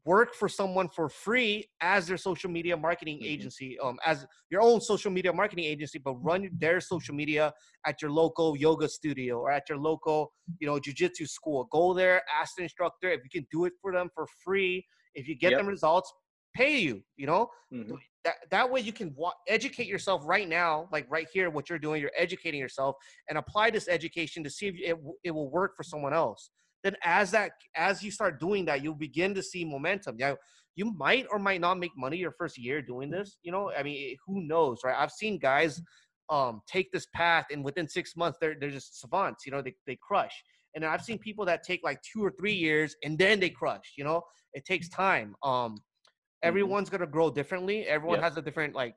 [0.05, 3.27] work for someone for free as their social media marketing mm-hmm.
[3.27, 7.53] agency, um, as your own social media marketing agency, but run their social media
[7.87, 11.69] at your local yoga studio or at your local, you know, jujitsu school.
[11.71, 14.85] Go there, ask the instructor if you can do it for them for free.
[15.15, 15.61] If you get yep.
[15.61, 16.13] them results,
[16.55, 17.03] pay you.
[17.17, 17.99] You know, Mhm.
[18.25, 21.79] that that way you can wa- educate yourself right now, like right here, what you're
[21.79, 22.01] doing.
[22.01, 22.97] You're educating yourself
[23.29, 26.51] and apply this education to see if it it will work for someone else.
[26.83, 30.17] Then as that as you start doing that, you'll begin to see momentum.
[30.19, 30.35] Yeah,
[30.75, 33.39] you might or might not make money your first year doing this.
[33.43, 34.97] You know, I mean, who knows, right?
[34.99, 35.81] I've seen guys
[36.31, 39.45] um, take this path and within six months they're they're just savants.
[39.47, 40.43] You know, they they crush.
[40.75, 43.93] And I've seen people that take like two or three years and then they crush.
[43.97, 44.23] You know,
[44.55, 45.35] it takes time.
[45.43, 45.77] Um,
[46.43, 47.87] everyone's gonna grow differently.
[47.87, 48.95] Everyone has a different like.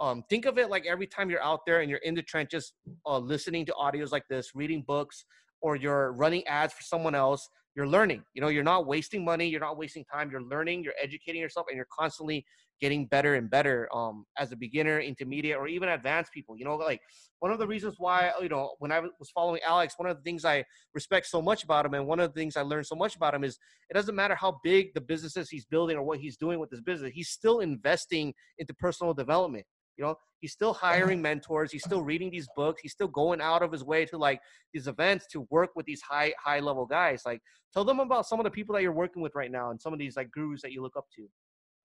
[0.00, 2.72] Um, think of it like every time you're out there and you're in the trenches,
[3.04, 5.24] uh, listening to audios like this, reading books,
[5.60, 7.48] or you're running ads for someone else.
[7.74, 8.24] You're learning.
[8.34, 9.46] You know, you're not wasting money.
[9.48, 10.30] You're not wasting time.
[10.30, 10.82] You're learning.
[10.82, 12.44] You're educating yourself, and you're constantly
[12.80, 16.56] getting better and better um, as a beginner, intermediate, or even advanced people.
[16.56, 17.00] You know, like
[17.40, 20.22] one of the reasons why you know when I was following Alex, one of the
[20.22, 22.96] things I respect so much about him, and one of the things I learned so
[22.96, 23.58] much about him is
[23.90, 26.80] it doesn't matter how big the businesses he's building or what he's doing with his
[26.80, 27.12] business.
[27.14, 29.66] He's still investing into personal development.
[29.98, 31.72] You know, he's still hiring mentors.
[31.72, 32.80] He's still reading these books.
[32.80, 34.40] He's still going out of his way to like
[34.72, 37.22] these events to work with these high high level guys.
[37.26, 37.42] Like,
[37.72, 39.92] tell them about some of the people that you're working with right now and some
[39.92, 41.28] of these like gurus that you look up to.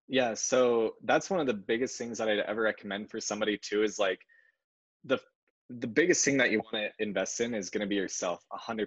[0.06, 3.82] Yeah, so that's one of the biggest things that I'd ever recommend for somebody too
[3.82, 4.20] is like
[5.04, 5.18] the
[5.70, 8.86] the biggest thing that you want to invest in is going to be yourself 100%.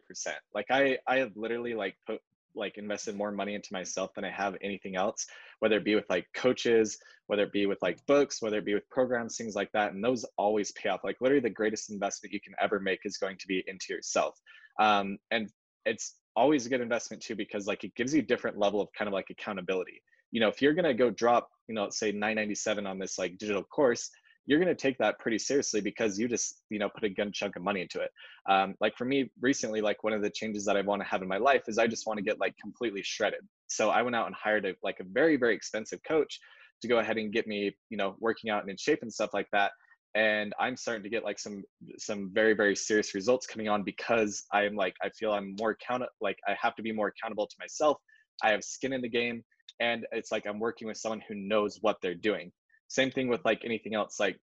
[0.54, 2.22] Like I I have literally like put
[2.58, 5.26] like invested more money into myself than I have anything else,
[5.60, 6.98] whether it be with like coaches,
[7.28, 9.94] whether it be with like books, whether it be with programs, things like that.
[9.94, 11.02] And those always pay off.
[11.04, 14.40] Like literally the greatest investment you can ever make is going to be into yourself.
[14.80, 15.50] Um, and
[15.86, 18.90] it's always a good investment too, because like it gives you a different level of
[18.98, 20.02] kind of like accountability.
[20.32, 23.18] You know, if you're going to go drop, you know, let's say 997 on this
[23.18, 24.10] like digital course,
[24.48, 27.34] you're going to take that pretty seriously because you just you know put a good
[27.34, 28.10] chunk of money into it.
[28.50, 31.22] Um, like for me recently like one of the changes that i want to have
[31.22, 33.42] in my life is i just want to get like completely shredded.
[33.68, 36.40] So i went out and hired a like a very very expensive coach
[36.82, 39.32] to go ahead and get me you know working out and in shape and stuff
[39.34, 39.72] like that.
[40.16, 41.64] And i'm starting to get like some
[42.00, 46.04] some very very serious results coming on because i'm like i feel i'm more account
[46.22, 47.98] like i have to be more accountable to myself.
[48.44, 49.44] I have skin in the game
[49.82, 52.52] and it's like i'm working with someone who knows what they're doing
[52.88, 54.38] same thing with like anything else like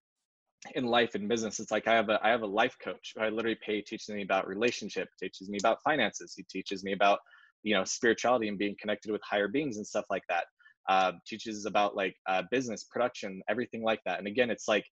[0.74, 3.28] in life and business it's like i have a i have a life coach i
[3.28, 7.18] literally pay teaches me about relationship teaches me about finances he teaches me about
[7.62, 10.44] you know spirituality and being connected with higher beings and stuff like that
[10.88, 14.84] uh, teaches about like uh, business production everything like that and again it's like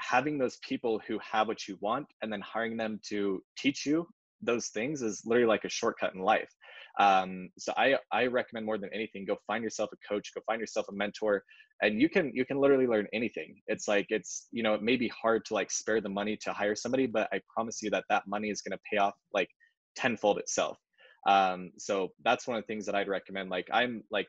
[0.00, 4.06] having those people who have what you want and then hiring them to teach you
[4.42, 6.50] those things is literally like a shortcut in life
[6.98, 10.60] um, so i i recommend more than anything go find yourself a coach go find
[10.60, 11.42] yourself a mentor
[11.82, 13.56] and you can you can literally learn anything.
[13.66, 16.52] It's like it's you know it may be hard to like spare the money to
[16.52, 19.48] hire somebody but i promise you that that money is going to pay off like
[19.94, 20.78] tenfold itself.
[21.26, 23.50] Um, so that's one of the things that i'd recommend.
[23.50, 24.28] Like i'm like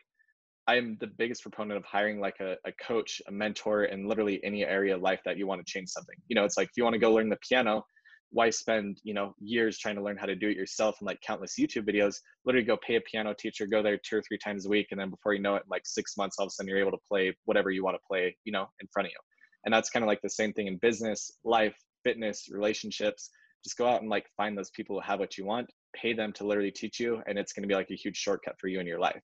[0.68, 4.66] i'm the biggest proponent of hiring like a, a coach a mentor in literally any
[4.66, 6.16] area of life that you want to change something.
[6.28, 7.86] You know it's like if you want to go learn the piano
[8.32, 11.20] why spend you know years trying to learn how to do it yourself and like
[11.22, 12.16] countless youtube videos
[12.46, 15.00] literally go pay a piano teacher go there two or three times a week and
[15.00, 16.98] then before you know it like six months all of a sudden you're able to
[17.08, 19.20] play whatever you want to play you know in front of you.
[19.66, 23.30] And that's kind of like the same thing in business life fitness relationships.
[23.64, 26.32] Just go out and like find those people who have what you want pay them
[26.34, 28.80] to literally teach you and it's going to be like a huge shortcut for you
[28.80, 29.22] in your life.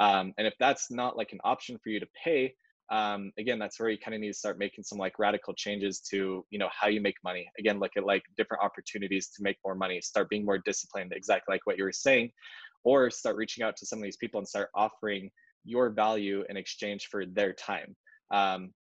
[0.00, 2.54] Um, and if that's not like an option for you to pay
[2.90, 6.00] um, again that's where you kind of need to start making some like radical changes
[6.10, 7.48] to you know how you make money.
[7.58, 10.00] Again look at like different opportunities to make more money.
[10.00, 12.30] Start being more disciplined exactly like what you were saying
[12.84, 15.30] or start reaching out to some of these people and start offering
[15.64, 17.96] your value in exchange for their time.
[18.30, 18.72] Um,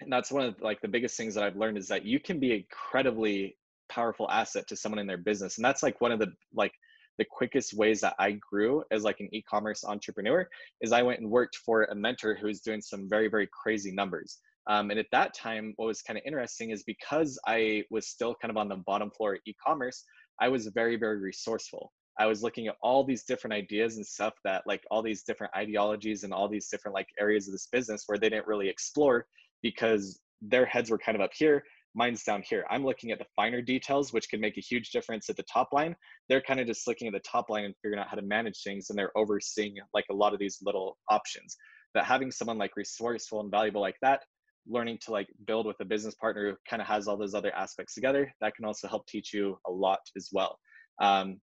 [0.00, 2.38] and that's one of like the biggest things that i've learned is that you can
[2.38, 3.56] be incredibly
[3.88, 6.72] powerful asset to someone in their business and that's like one of the like
[7.18, 10.48] the quickest ways that I grew as like an e-commerce entrepreneur
[10.80, 13.92] is I went and worked for a mentor who was doing some very very crazy
[13.92, 14.38] numbers.
[14.66, 18.34] Um, and at that time, what was kind of interesting is because I was still
[18.34, 20.04] kind of on the bottom floor of e-commerce,
[20.40, 21.92] I was very very resourceful.
[22.18, 25.54] I was looking at all these different ideas and stuff that like all these different
[25.56, 29.26] ideologies and all these different like areas of this business where they didn't really explore
[29.62, 31.64] because their heads were kind of up here
[31.94, 32.64] mine's down here.
[32.70, 35.68] I'm looking at the finer details, which can make a huge difference at the top
[35.72, 35.94] line.
[36.28, 38.62] They're kind of just looking at the top line and figuring out how to manage
[38.62, 41.56] things, and they're overseeing like a lot of these little options.
[41.92, 44.22] But having someone like resourceful and valuable like that,
[44.66, 47.54] learning to like build with a business partner who kind of has all those other
[47.54, 50.58] aspects together, that can also help teach you a lot as well.
[51.00, 51.40] Um,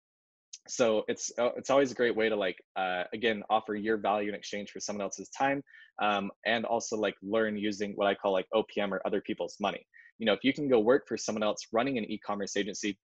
[0.68, 4.28] so it's uh, it's always a great way to like uh, again offer your value
[4.28, 5.62] in exchange for someone else's time
[6.02, 9.84] um, and also like learn using what i call like opm or other people's money
[10.18, 12.98] you know if you can go work for someone else running an e-commerce agency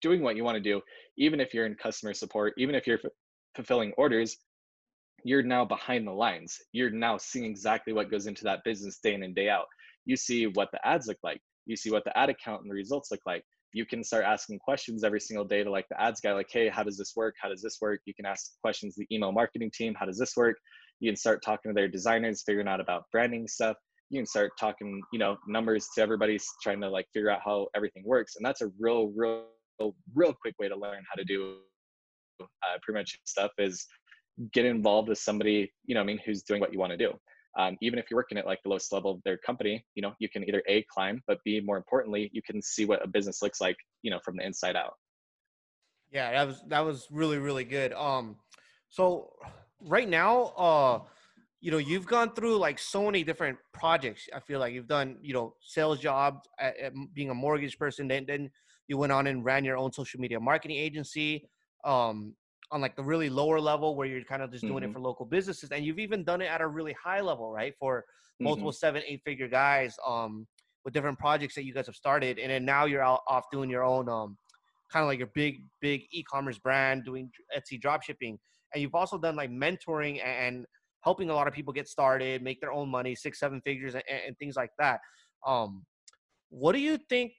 [0.00, 0.80] doing what you want to do
[1.16, 3.10] even if you're in customer support even if you're f-
[3.54, 4.36] fulfilling orders
[5.24, 6.58] you're now behind the lines.
[6.72, 9.66] You're now seeing exactly what goes into that business day in and day out.
[10.04, 11.40] You see what the ads look like.
[11.66, 13.44] You see what the ad account and the results look like.
[13.72, 16.68] You can start asking questions every single day to like the ads guy, like, hey,
[16.68, 17.34] how does this work?
[17.40, 18.00] How does this work?
[18.06, 20.56] You can ask questions the email marketing team, how does this work?
[21.00, 23.76] You can start talking to their designers, figuring out about branding stuff.
[24.10, 27.68] You can start talking, you know, numbers to everybody, trying to like figure out how
[27.74, 28.36] everything works.
[28.36, 29.44] And that's a real, real,
[30.14, 31.56] real quick way to learn how to do
[32.40, 33.86] uh, pretty much stuff is
[34.52, 37.12] get involved with somebody, you know, I mean, who's doing what you want to do.
[37.58, 40.12] Um, even if you're working at like the lowest level of their company, you know,
[40.20, 43.42] you can either a climb, but b more importantly, you can see what a business
[43.42, 44.94] looks like, you know, from the inside out.
[46.12, 47.92] Yeah, that was that was really really good.
[47.92, 48.36] Um,
[48.88, 49.32] so
[49.80, 51.00] right now, uh,
[51.60, 54.28] you know, you've gone through like so many different projects.
[54.34, 58.06] I feel like you've done, you know, sales jobs, at, at being a mortgage person.
[58.08, 58.50] Then then
[58.86, 61.48] you went on and ran your own social media marketing agency.
[61.84, 62.34] Um,
[62.70, 64.90] on like the really lower level where you're kind of just doing mm-hmm.
[64.90, 67.74] it for local businesses and you've even done it at a really high level right
[67.78, 68.04] for
[68.40, 68.76] multiple mm-hmm.
[68.76, 70.46] seven eight figure guys um
[70.84, 73.70] with different projects that you guys have started and then now you're out off doing
[73.70, 74.36] your own um
[74.92, 78.38] kind of like your big big e-commerce brand doing etsy drop shipping
[78.74, 80.66] and you've also done like mentoring and
[81.02, 84.04] helping a lot of people get started make their own money six seven figures and,
[84.26, 85.00] and things like that
[85.46, 85.84] um
[86.50, 87.32] what do you think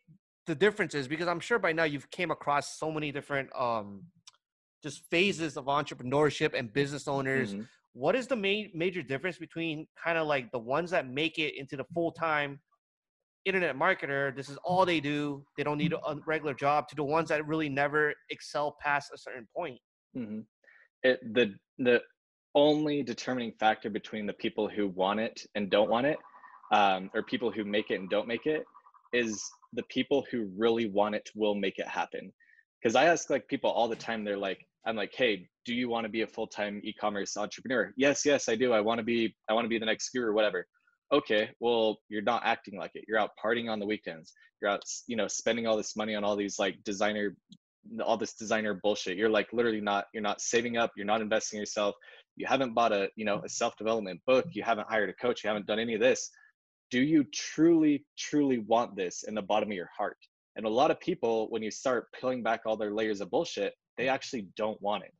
[0.47, 4.03] the difference is because i'm sure by now you've came across so many different um
[4.81, 7.53] just phases of entrepreneurship and business owners.
[7.53, 7.63] Mm-hmm.
[7.93, 11.57] What is the main major difference between kind of like the ones that make it
[11.57, 12.59] into the full time
[13.45, 14.35] internet marketer?
[14.35, 15.43] This is all they do.
[15.57, 16.87] They don't need a regular job.
[16.89, 19.79] To the ones that really never excel past a certain point.
[20.15, 20.39] Mm-hmm.
[21.03, 22.01] It, the the
[22.55, 26.17] only determining factor between the people who want it and don't want it,
[26.71, 28.63] um, or people who make it and don't make it,
[29.13, 29.41] is
[29.73, 32.31] the people who really want it will make it happen.
[32.81, 35.89] Because I ask like people all the time, they're like, I'm like, hey, do you
[35.89, 37.93] want to be a full-time e-commerce entrepreneur?
[37.97, 38.71] Yes, yes, I do.
[38.71, 40.65] I want to be, I want to be the next guru whatever.
[41.11, 43.03] Okay, well, you're not acting like it.
[43.07, 44.33] You're out partying on the weekends.
[44.61, 47.35] You're out, you know, spending all this money on all these like designer,
[48.03, 49.17] all this designer bullshit.
[49.17, 50.91] You're like literally not, you're not saving up.
[50.95, 51.95] You're not investing in yourself.
[52.39, 54.45] You haven't bought a, you know, a self-development book.
[54.53, 55.43] You haven't hired a coach.
[55.43, 56.31] You haven't done any of this.
[56.89, 60.17] Do you truly, truly want this in the bottom of your heart?
[60.55, 63.73] And a lot of people, when you start peeling back all their layers of bullshit,
[63.97, 65.13] they actually don't want it.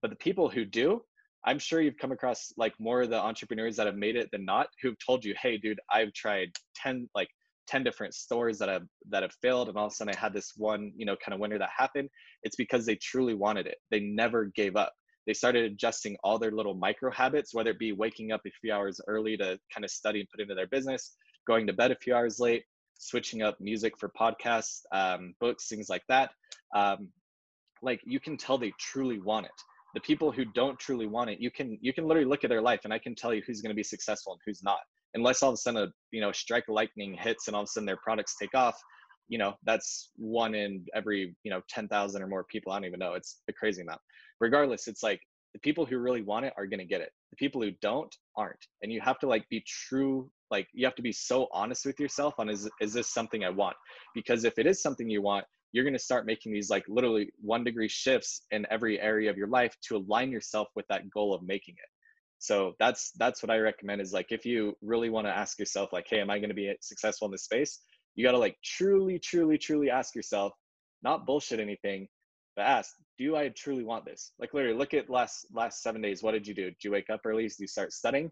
[0.00, 1.02] But the people who do,
[1.44, 4.46] I'm sure you've come across like more of the entrepreneurs that have made it than
[4.46, 7.28] not who've told you, hey, dude, I've tried 10 like
[7.68, 10.32] 10 different stores that have that have failed and all of a sudden I had
[10.32, 12.08] this one, you know, kind of winner that happened.
[12.42, 13.76] It's because they truly wanted it.
[13.90, 14.92] They never gave up.
[15.26, 18.72] They started adjusting all their little micro habits, whether it be waking up a few
[18.72, 21.14] hours early to kind of study and put into their business,
[21.46, 22.64] going to bed a few hours late,
[22.98, 26.30] switching up music for podcasts, um, books, things like that.
[26.74, 27.08] Um,
[27.82, 29.52] like you can tell they truly want it
[29.94, 32.62] the people who don't truly want it you can you can literally look at their
[32.62, 34.78] life and i can tell you who's going to be successful and who's not
[35.14, 37.68] unless all of a sudden a you know strike lightning hits and all of a
[37.68, 38.80] sudden their products take off
[39.32, 42.98] you know that's one in every you know 10,000 or more people i don't even
[42.98, 44.00] know it's a crazy amount.
[44.40, 45.20] Regardless it's like
[45.54, 47.10] the people who really want it are going to get it.
[47.30, 50.94] The people who don't aren't and you have to like be true like you have
[50.96, 53.76] to be so honest with yourself on is is this something i want?
[54.14, 57.32] Because if it is something you want you're going to start making these like literally
[57.40, 61.32] one degree shifts in every area of your life to align yourself with that goal
[61.32, 61.90] of making it.
[62.38, 65.90] So that's that's what i recommend is like if you really want to ask yourself
[65.90, 67.80] like hey am i going to be successful in this space
[68.14, 70.52] you got to like truly truly truly ask yourself
[71.02, 72.06] not bullshit anything
[72.56, 74.32] but ask do i truly want this?
[74.38, 76.22] Like literally look at last last seven days.
[76.22, 76.64] What did you do?
[76.64, 77.44] Did you wake up early?
[77.44, 78.30] Did you start studying?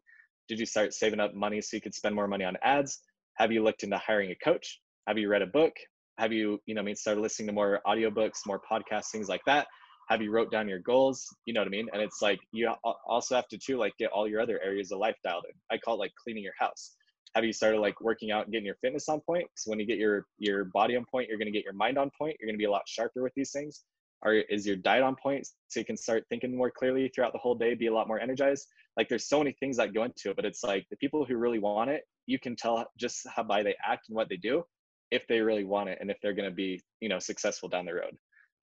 [0.48, 3.00] Did you start saving up money so you could spend more money on ads?
[3.34, 4.80] Have you looked into hiring a coach?
[5.06, 5.72] Have you read a book?
[6.18, 9.42] Have you you know I mean started listening to more audiobooks more podcasts things like
[9.46, 9.66] that?
[10.08, 11.24] Have you wrote down your goals?
[11.44, 11.88] You know what i mean?
[11.92, 12.68] And it's like you
[13.06, 15.54] also have to too like get all your other areas of life dialed in.
[15.70, 16.96] I call it like cleaning your house
[17.34, 19.46] have you started like working out and getting your fitness on point?
[19.54, 21.98] So when you get your your body on point you're going to get your mind
[21.98, 23.82] on point you're going to be a lot sharper with these things.
[24.22, 27.38] Or is your diet on point so you can start thinking more clearly throughout the
[27.38, 28.66] whole day be a lot more energized?
[28.96, 31.36] Like there's so many things that go into it but it's like the people who
[31.36, 34.62] really want it you can tell just how by they act and what they do
[35.10, 37.86] if they really want it and if they're going to be you know successful down
[37.86, 38.16] the road.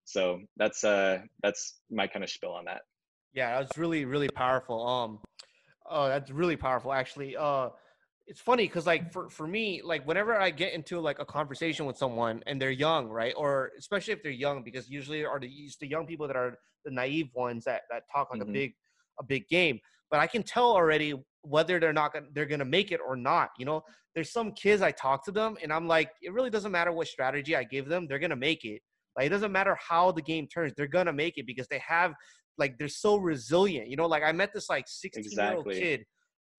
[0.06, 2.82] So that's uh that's my kind of spill on that.
[3.34, 5.20] Yeah that's really really powerful um
[5.90, 7.70] oh that's really powerful actually uh
[8.28, 11.86] it's funny because like for, for me like whenever i get into like a conversation
[11.86, 15.50] with someone and they're young right or especially if they're young because usually are the,
[15.80, 18.50] the young people that are the naive ones that that talk like mm-hmm.
[18.50, 18.74] a big
[19.20, 19.80] a big game
[20.12, 23.50] but i can tell already whether they're not gonna they're gonna make it or not
[23.58, 23.82] you know
[24.14, 27.08] there's some kids i talk to them and i'm like it really doesn't matter what
[27.08, 28.82] strategy i give them they're gonna make it
[29.18, 32.14] Like it doesn't matter how the game turns, they're gonna make it because they have
[32.58, 33.90] like they're so resilient.
[33.90, 35.80] You know, like I met this like 16 year old Exactly.
[35.80, 36.06] kid,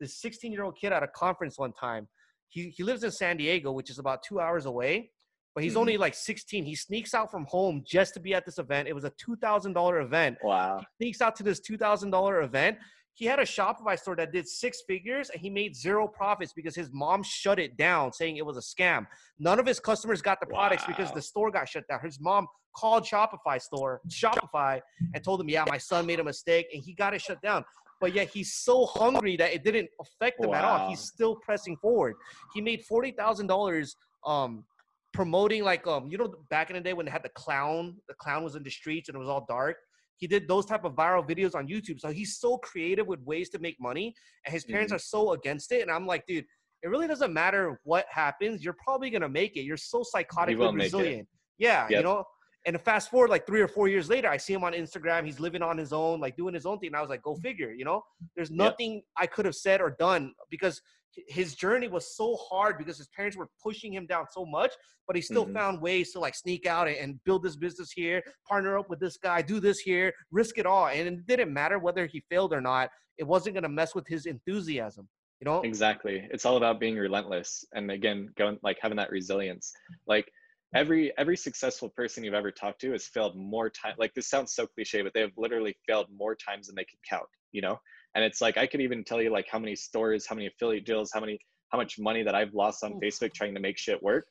[0.00, 2.08] this 16 year old kid at a conference one time.
[2.48, 5.10] He he lives in San Diego, which is about two hours away,
[5.54, 5.80] but he's Mhm.
[5.80, 6.64] only like 16.
[6.64, 8.88] He sneaks out from home just to be at this event.
[8.88, 10.38] It was a two thousand dollar event.
[10.42, 10.82] Wow.
[10.96, 12.78] Sneaks out to this two thousand dollar event.
[13.14, 16.76] He had a Shopify store that did six figures and he made zero profits because
[16.76, 19.08] his mom shut it down, saying it was a scam.
[19.40, 21.98] None of his customers got the products because the store got shut down.
[22.00, 22.46] His mom
[22.76, 24.80] called Shopify store, Shopify,
[25.14, 27.64] and told him, "Yeah, my son made a mistake," and he got it shut down.
[28.00, 30.88] But yet he's so hungry that it didn't affect him at all.
[30.88, 32.14] He's still pressing forward.
[32.54, 33.96] He made forty thousand dollars
[34.26, 34.64] um
[35.12, 38.14] promoting like um you know back in the day when they had the clown the
[38.14, 39.76] clown was in the streets and it was all dark?
[40.18, 42.00] He did those type of viral videos on youtube.
[42.00, 44.96] So he's so creative with ways to make money and his parents Mhm.
[44.96, 45.82] are so against it.
[45.82, 46.44] And i'm like dude
[46.84, 48.62] it really doesn't matter what happens.
[48.64, 49.62] You're probably gonna make it.
[49.62, 50.96] You're so psychotically will make it.
[50.96, 51.28] resilient.
[51.58, 52.24] Yeah you know
[52.66, 55.40] and fast forward like three or four years later i see him on instagram he's
[55.40, 57.70] living on his own like doing his own thing and i was like go figure
[57.72, 58.02] you know
[58.36, 60.80] there's nothing i could have said or done because
[61.26, 64.72] his journey was so hard because his parents were pushing him down so much
[65.08, 65.54] but he still Mhm.
[65.54, 69.00] found ways to like sneak out and, and build this business here, partner up with
[69.00, 70.88] this guy, do this here, risk it all.
[70.88, 72.90] And it didn't matter whether he failed or not.
[73.16, 75.08] It wasn't gonna mess with his enthusiasm.
[75.40, 75.62] You know?
[75.62, 76.28] Exactly.
[76.30, 79.72] It's all about being relentless and again going like having that resilience.
[80.06, 80.30] Like
[80.74, 84.54] every every successful person you've ever talked to has failed more time like this sounds
[84.54, 87.78] so cliche, but they have literally failed more times than they can count, you know?
[88.14, 90.86] And it's like I could even tell you like how many stores, how many affiliate
[90.86, 91.38] deals, how many
[91.70, 94.26] how much money that I've lost on Facebook trying to make shit work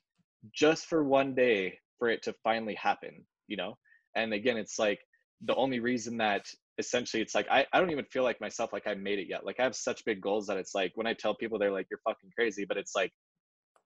[0.54, 3.78] just for one day for it to finally happen, you know?
[4.16, 5.00] And again, it's like
[5.46, 6.46] the only reason that
[6.80, 9.46] essentially it's like I, I don't even feel like myself like I made it yet.
[9.46, 11.88] Like I have such big goals that it's like when I tell people they're like,
[11.90, 13.12] You're fucking crazy, but it's like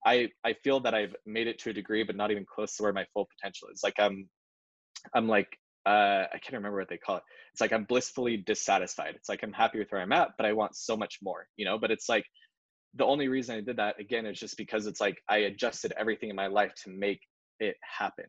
[0.06, 2.84] I I feel that I've made it to a degree, but not even close to
[2.84, 3.82] where my full potential is.
[3.84, 4.30] Like I'm
[5.14, 5.47] I'm like
[5.86, 7.24] uh I can't remember what they call it.
[7.54, 9.16] It's like I'm blissfully dissatisfied.
[9.16, 11.66] It's like I'm happy with where I'm at, but I want so much more, you
[11.66, 11.78] know?
[11.78, 12.26] But it's like
[12.95, 16.30] the only reason I did that again is just because it's like I adjusted everything
[16.30, 17.22] in my life to make
[17.60, 18.26] it happen.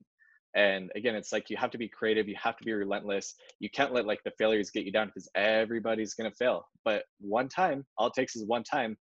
[0.55, 3.35] And again, it's like you have to be creative, you have to be relentless.
[3.59, 6.66] You can't let like the failures get you down because everybody's gonna fail.
[6.85, 8.97] But one time, all it takes is one time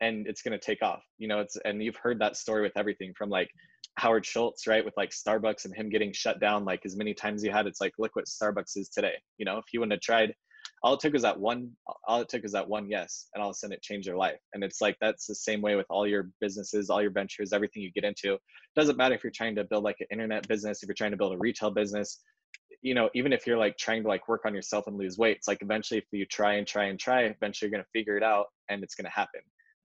[0.00, 1.02] and it's gonna take off.
[1.18, 3.50] You know, it's and you've heard that story with everything from like
[3.96, 4.84] Howard Schultz, right?
[4.84, 7.66] With like Starbucks and him getting shut down like as many times he had.
[7.66, 9.14] It's like look what Starbucks is today.
[9.38, 10.34] You know, if he wouldn't have tried
[10.82, 11.70] all it took was that one
[12.06, 14.16] all it took was that one yes and all of a sudden it changed their
[14.16, 17.52] life and it's like that's the same way with all your businesses all your ventures
[17.52, 18.40] everything you get into it
[18.76, 21.16] doesn't matter if you're trying to build like an internet business if you're trying to
[21.16, 22.20] build a retail business
[22.82, 25.36] you know even if you're like trying to like work on yourself and lose weight
[25.36, 28.16] it's like eventually if you try and try and try eventually you're going to figure
[28.16, 29.40] it out and it's going to happen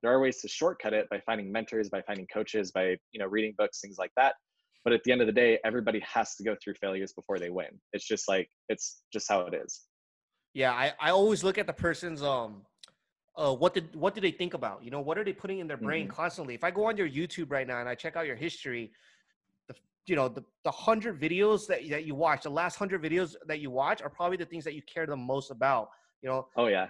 [0.05, 3.25] there are ways to shortcut it by finding mentors by finding coaches by you know
[3.25, 4.35] reading books things like that
[4.83, 7.49] but at the end of the day everybody has to go through failures before they
[7.49, 9.81] win it's just like it's just how it is
[10.53, 12.65] Yeah, I, I always look at the person's um
[13.35, 14.83] uh what did what did they think about?
[14.85, 16.15] You know, what are they putting in their brain Mhm.
[16.19, 16.53] constantly?
[16.53, 18.93] If I go on your YouTube right now and I check out your history,
[19.67, 19.75] the
[20.05, 23.59] you know, the the hundred videos that, that you watch, the last hundred videos that
[23.59, 25.89] you watch are probably the things that you care the most about.
[26.21, 26.87] You know, oh yeah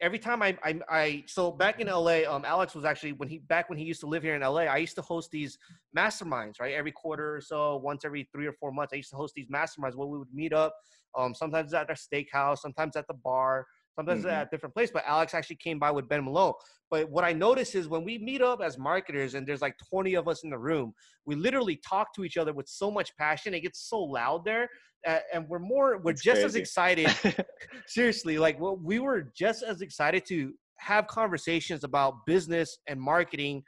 [0.00, 3.38] every time I, I I so back in LA, um, Alex was actually when he
[3.38, 4.62] back when he used to live here in LA.
[4.62, 5.58] I used to host these
[5.96, 6.74] masterminds, right?
[6.74, 9.48] Every quarter or so, once every three or four months, I used to host these
[9.48, 10.74] masterminds where we would meet up.
[11.16, 13.66] Um, sometimes at a steakhouse, sometimes at the bar,
[13.96, 14.30] sometimes Mhm.
[14.30, 14.90] at a different place.
[14.92, 16.54] But Alex actually came by with Ben Malol.
[16.90, 20.14] But what I notice is when we meet up as marketers and there's like 20
[20.14, 20.94] of us in the room,
[21.24, 23.54] we literally talk to each other with so much passion.
[23.54, 24.68] It gets so loud there,
[25.06, 27.06] uh, and we're more, we're It's just as excited
[27.86, 33.62] seriously like well, we were just as excited to have conversations about business and marketing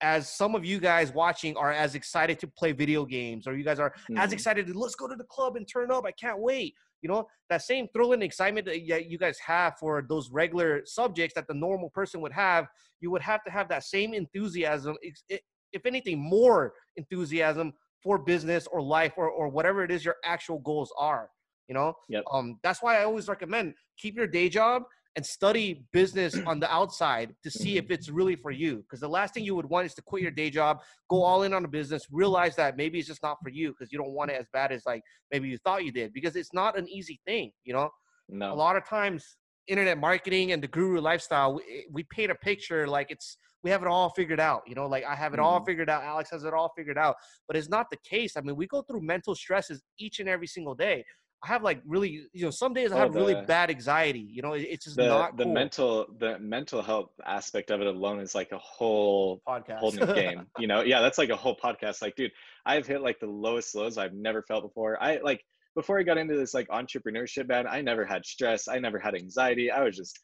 [0.00, 3.64] as some of you guys watching are as excited to play video games or you
[3.64, 4.32] guys are as Mhm.
[4.32, 7.26] excited to let's go to the club and turn up i can't wait you know
[7.50, 11.54] that same thrill and excitement that you guys have for those regular subjects that the
[11.54, 12.66] normal person would have
[13.00, 14.96] you would have to have that same enthusiasm
[15.28, 17.72] if anything more enthusiasm
[18.02, 21.28] for business or life or, or whatever it is your actual goals are
[21.68, 22.24] you know Yep.
[22.32, 24.82] um that's why i always recommend keep your day job
[25.16, 29.08] and study business on the outside to see if it's really for you because the
[29.08, 30.80] last thing you would want is to quit your day job
[31.10, 33.92] go all in on a business realize that maybe it's just not for you because
[33.92, 36.52] you don't want it as bad as like maybe you thought you did because it's
[36.54, 37.90] not an easy thing you know
[38.28, 38.52] No.
[38.52, 39.36] a lot of times
[39.68, 43.82] internet marketing and the guru lifestyle we, we paint a picture like it's we have
[43.82, 45.66] it all figured out you know like i have it all Mhm.
[45.66, 47.14] figured out alex has it all figured out
[47.46, 50.48] but it's not the case i mean we go through mental stresses each and every
[50.48, 51.04] single day
[51.44, 54.28] I have like really, you know, some days I oh, have Oh, really bad anxiety.
[54.30, 55.52] You know, it's just the not the cool.
[55.52, 59.78] mental the mental health aspect of it alone is like a whole podcast.
[59.78, 60.46] whole new game.
[60.58, 62.00] You know, yeah, that's like a whole podcast.
[62.00, 62.30] Like, dude,
[62.64, 65.02] I've hit like the lowest lows I've never felt before.
[65.02, 65.44] I like
[65.74, 68.68] before I got into this like entrepreneurship, man, I never had stress.
[68.68, 69.70] I never had anxiety.
[69.70, 70.20] I was just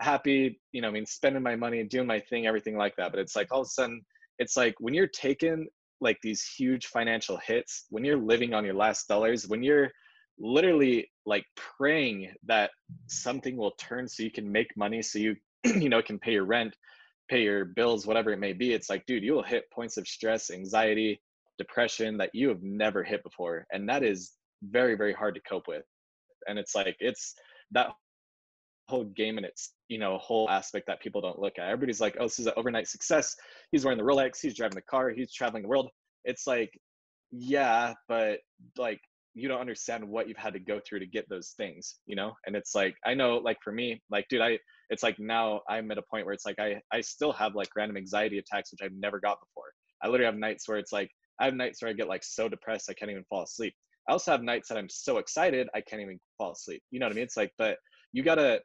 [0.00, 3.10] happy, you know, I mean, spending my money, and doing my thing, everything like that.
[3.10, 4.00] But it's like all of a sudden,
[4.38, 5.66] it's like when you're taking
[6.00, 9.90] like these huge financial hits, when you're living on your last dollars, when you're
[10.42, 12.70] literally like praying that
[13.06, 16.44] something will turn so you can make money so you you know can pay your
[16.44, 16.74] rent
[17.30, 18.74] pay your bills whatever it may be.
[18.74, 21.20] It's like dude you will hit points of stress anxiety
[21.58, 24.32] depression that you have never hit before and that is
[24.62, 25.84] very very hard to cope with.
[26.46, 27.34] And it's like it's
[27.70, 27.88] that
[28.88, 31.68] whole game and it's you know a whole aspect that people don't look at.
[31.68, 33.36] Everybody's like oh this is an overnight success.
[33.70, 35.88] He's wearing the rolex he's driving the car he's traveling the world.
[36.24, 36.72] It's like
[37.30, 38.40] yeah but
[38.76, 39.00] like
[39.34, 42.32] you don't understand what you've had to go through to get those things you know?
[42.46, 44.58] And it's like i know like for me like dude i
[44.90, 47.68] it's like now i'm at a point where it's like i i still have like
[47.76, 49.72] random anxiety attacks which i've never got before.
[50.02, 51.10] I literally have nights where it's like
[51.40, 53.74] i have nights where i get like so depressed i can't even fall asleep.
[54.08, 56.82] I also have nights that i'm so excited i can't even fall asleep.
[56.90, 57.24] You know what i mean?
[57.24, 57.76] It's like but
[58.12, 58.60] you gotta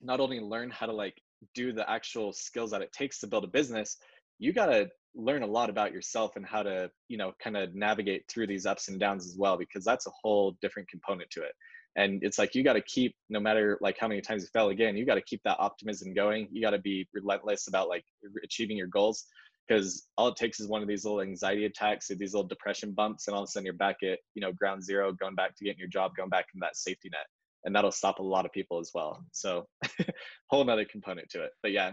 [0.00, 1.14] not only learn how to like
[1.54, 3.96] do the actual skills that it takes to build a business
[4.38, 8.24] you gotta learn a lot about yourself and how to you know kind of navigate
[8.28, 11.52] through these ups and downs as well because that's a whole different component to it.
[11.96, 14.68] And it's like you got to keep no matter like how many times you fail
[14.68, 16.48] again you got to keep that optimism going.
[16.52, 18.04] You got to be relentless about like
[18.44, 19.26] achieving your goals
[19.68, 22.92] because all it takes is one of these little anxiety attacks or these little depression
[22.92, 25.56] bumps and all of a sudden you're back at you know ground zero going back
[25.56, 27.26] to getting your job going back into that safety net.
[27.64, 29.22] And that'll stop a lot of people as well.
[29.32, 29.66] So
[30.48, 31.50] whole another component to it.
[31.62, 31.92] But yeah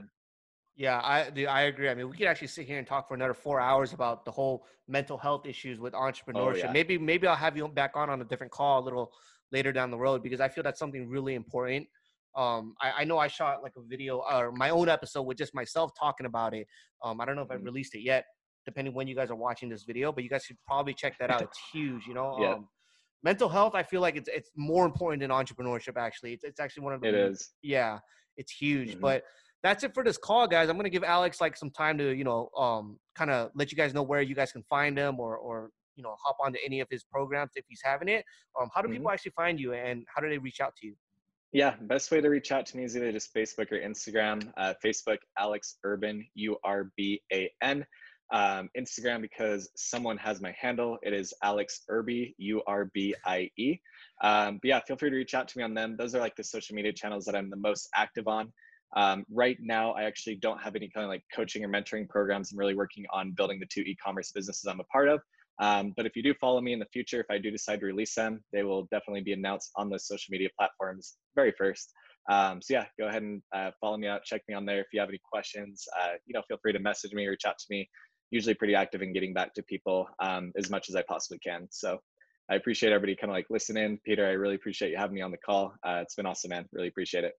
[0.77, 1.89] Yeah, I dude, I agree.
[1.89, 4.31] I mean, we could actually sit here and talk for another four hours about the
[4.31, 6.65] whole mental health issues with entrepreneurship.
[6.65, 6.71] yeah.
[6.71, 9.11] Maybe maybe I'll have you back on on a different call a little
[9.51, 11.87] later down the road because I feel that's something really important.
[12.35, 15.55] Um, I, I know I shot like a video or my own episode with just
[15.55, 16.67] myself talking about it.
[17.03, 17.65] Um, I don't know if I Mhm.
[17.65, 18.25] released it yet,
[18.63, 21.31] depending when you guys are watching this video, but you guys should probably check that
[21.31, 21.41] out.
[21.49, 22.35] It's huge, you know.
[22.39, 22.53] Yeah.
[22.53, 22.69] Um,
[23.23, 25.97] mental health, I feel like it's it's more important than entrepreneurship.
[25.97, 27.97] Actually, it's it's actually one of the it is yeah,
[28.35, 28.95] it's huge.
[28.95, 29.01] Mhm.
[29.01, 29.23] But
[29.63, 30.69] that's it for this call, guys.
[30.69, 33.77] I'm gonna give Alex like some time to, you know, um, kind of let you
[33.77, 36.79] guys know where you guys can find him or or you know hop onto any
[36.79, 38.23] of his programs if he's having it.
[38.59, 38.93] Um, how do Mhm.
[38.93, 40.95] people actually find you and how do they reach out to you?
[41.53, 44.51] Yeah, best way to reach out to me is either just Facebook or Instagram.
[44.57, 47.85] Uh, Facebook, Alex Urban, U R B A N.
[48.33, 53.49] Um, Instagram, because someone has my handle, it is Alex Urbie, U R B I
[53.57, 53.79] E.
[54.21, 55.95] Um, but yeah, feel free to reach out to me on them.
[55.95, 58.51] Those are like the social media channels that I'm the most active on.
[58.95, 62.51] Um, right now, I actually don't have any kind of like coaching or mentoring programs.
[62.51, 65.21] I'm really working on building the two e commerce businesses I'm a part of.
[65.59, 67.85] Um, but if you do follow me in the future, if I do decide to
[67.87, 71.91] release them, they will definitely be announced on those social media platforms very first.
[72.29, 74.23] Um, so yeah, go ahead and uh, follow me out.
[74.23, 74.81] Check me on there.
[74.81, 77.57] If you have any questions, uh, you know, feel free to message me, reach out
[77.57, 77.89] to me.
[78.29, 81.67] Usually pretty active in getting back to people um, as much as I possibly can.
[81.71, 81.99] So
[82.51, 83.99] I appreciate everybody kind of like listening.
[84.05, 85.73] Peter, I really appreciate you having me on the call.
[85.83, 86.65] Uh, it's been awesome, man.
[86.71, 87.33] Really appreciate it.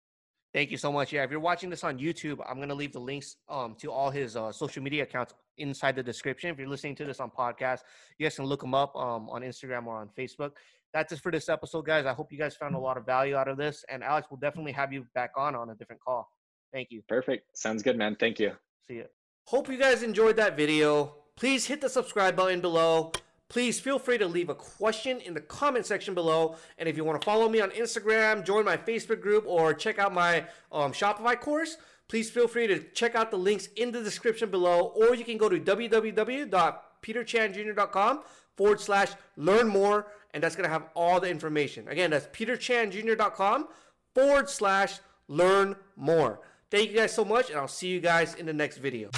[0.58, 1.12] Thank you so much.
[1.12, 4.10] Yeah, if you're watching this on YouTube, I'm gonna leave the links um, to all
[4.10, 6.50] his uh, social media accounts inside the description.
[6.50, 7.82] If you're listening to this on podcast,
[8.18, 10.54] you guys can look him up um, on Instagram or on Facebook.
[10.92, 12.06] That's it for this episode, guys.
[12.06, 14.38] I hope you guys found a lot of value out of this, and Alex will
[14.38, 16.28] definitely have you back on on a different call.
[16.72, 17.02] Thank you.
[17.08, 17.56] Perfect.
[17.56, 18.16] Sounds good, man.
[18.18, 18.50] Thank you.
[18.88, 19.04] See you.
[19.44, 21.14] Hope you guys enjoyed that video.
[21.36, 23.12] Please hit the subscribe button below.
[23.48, 26.56] Please feel free to leave a question in the comment section below.
[26.76, 29.98] And if you want to follow me on Instagram, join my Facebook group, or check
[29.98, 34.02] out my um, Shopify course, please feel free to check out the links in the
[34.02, 34.92] description below.
[34.94, 38.22] Or you can go to www.peterchanjr.com
[38.56, 40.08] forward slash learn more.
[40.34, 41.88] And that's going to have all the information.
[41.88, 43.68] Again, that's peterchanjr.com
[44.14, 44.98] forward slash
[45.28, 46.40] learn more.
[46.70, 49.08] Thank you guys so much, and I'll see you guys in the next video.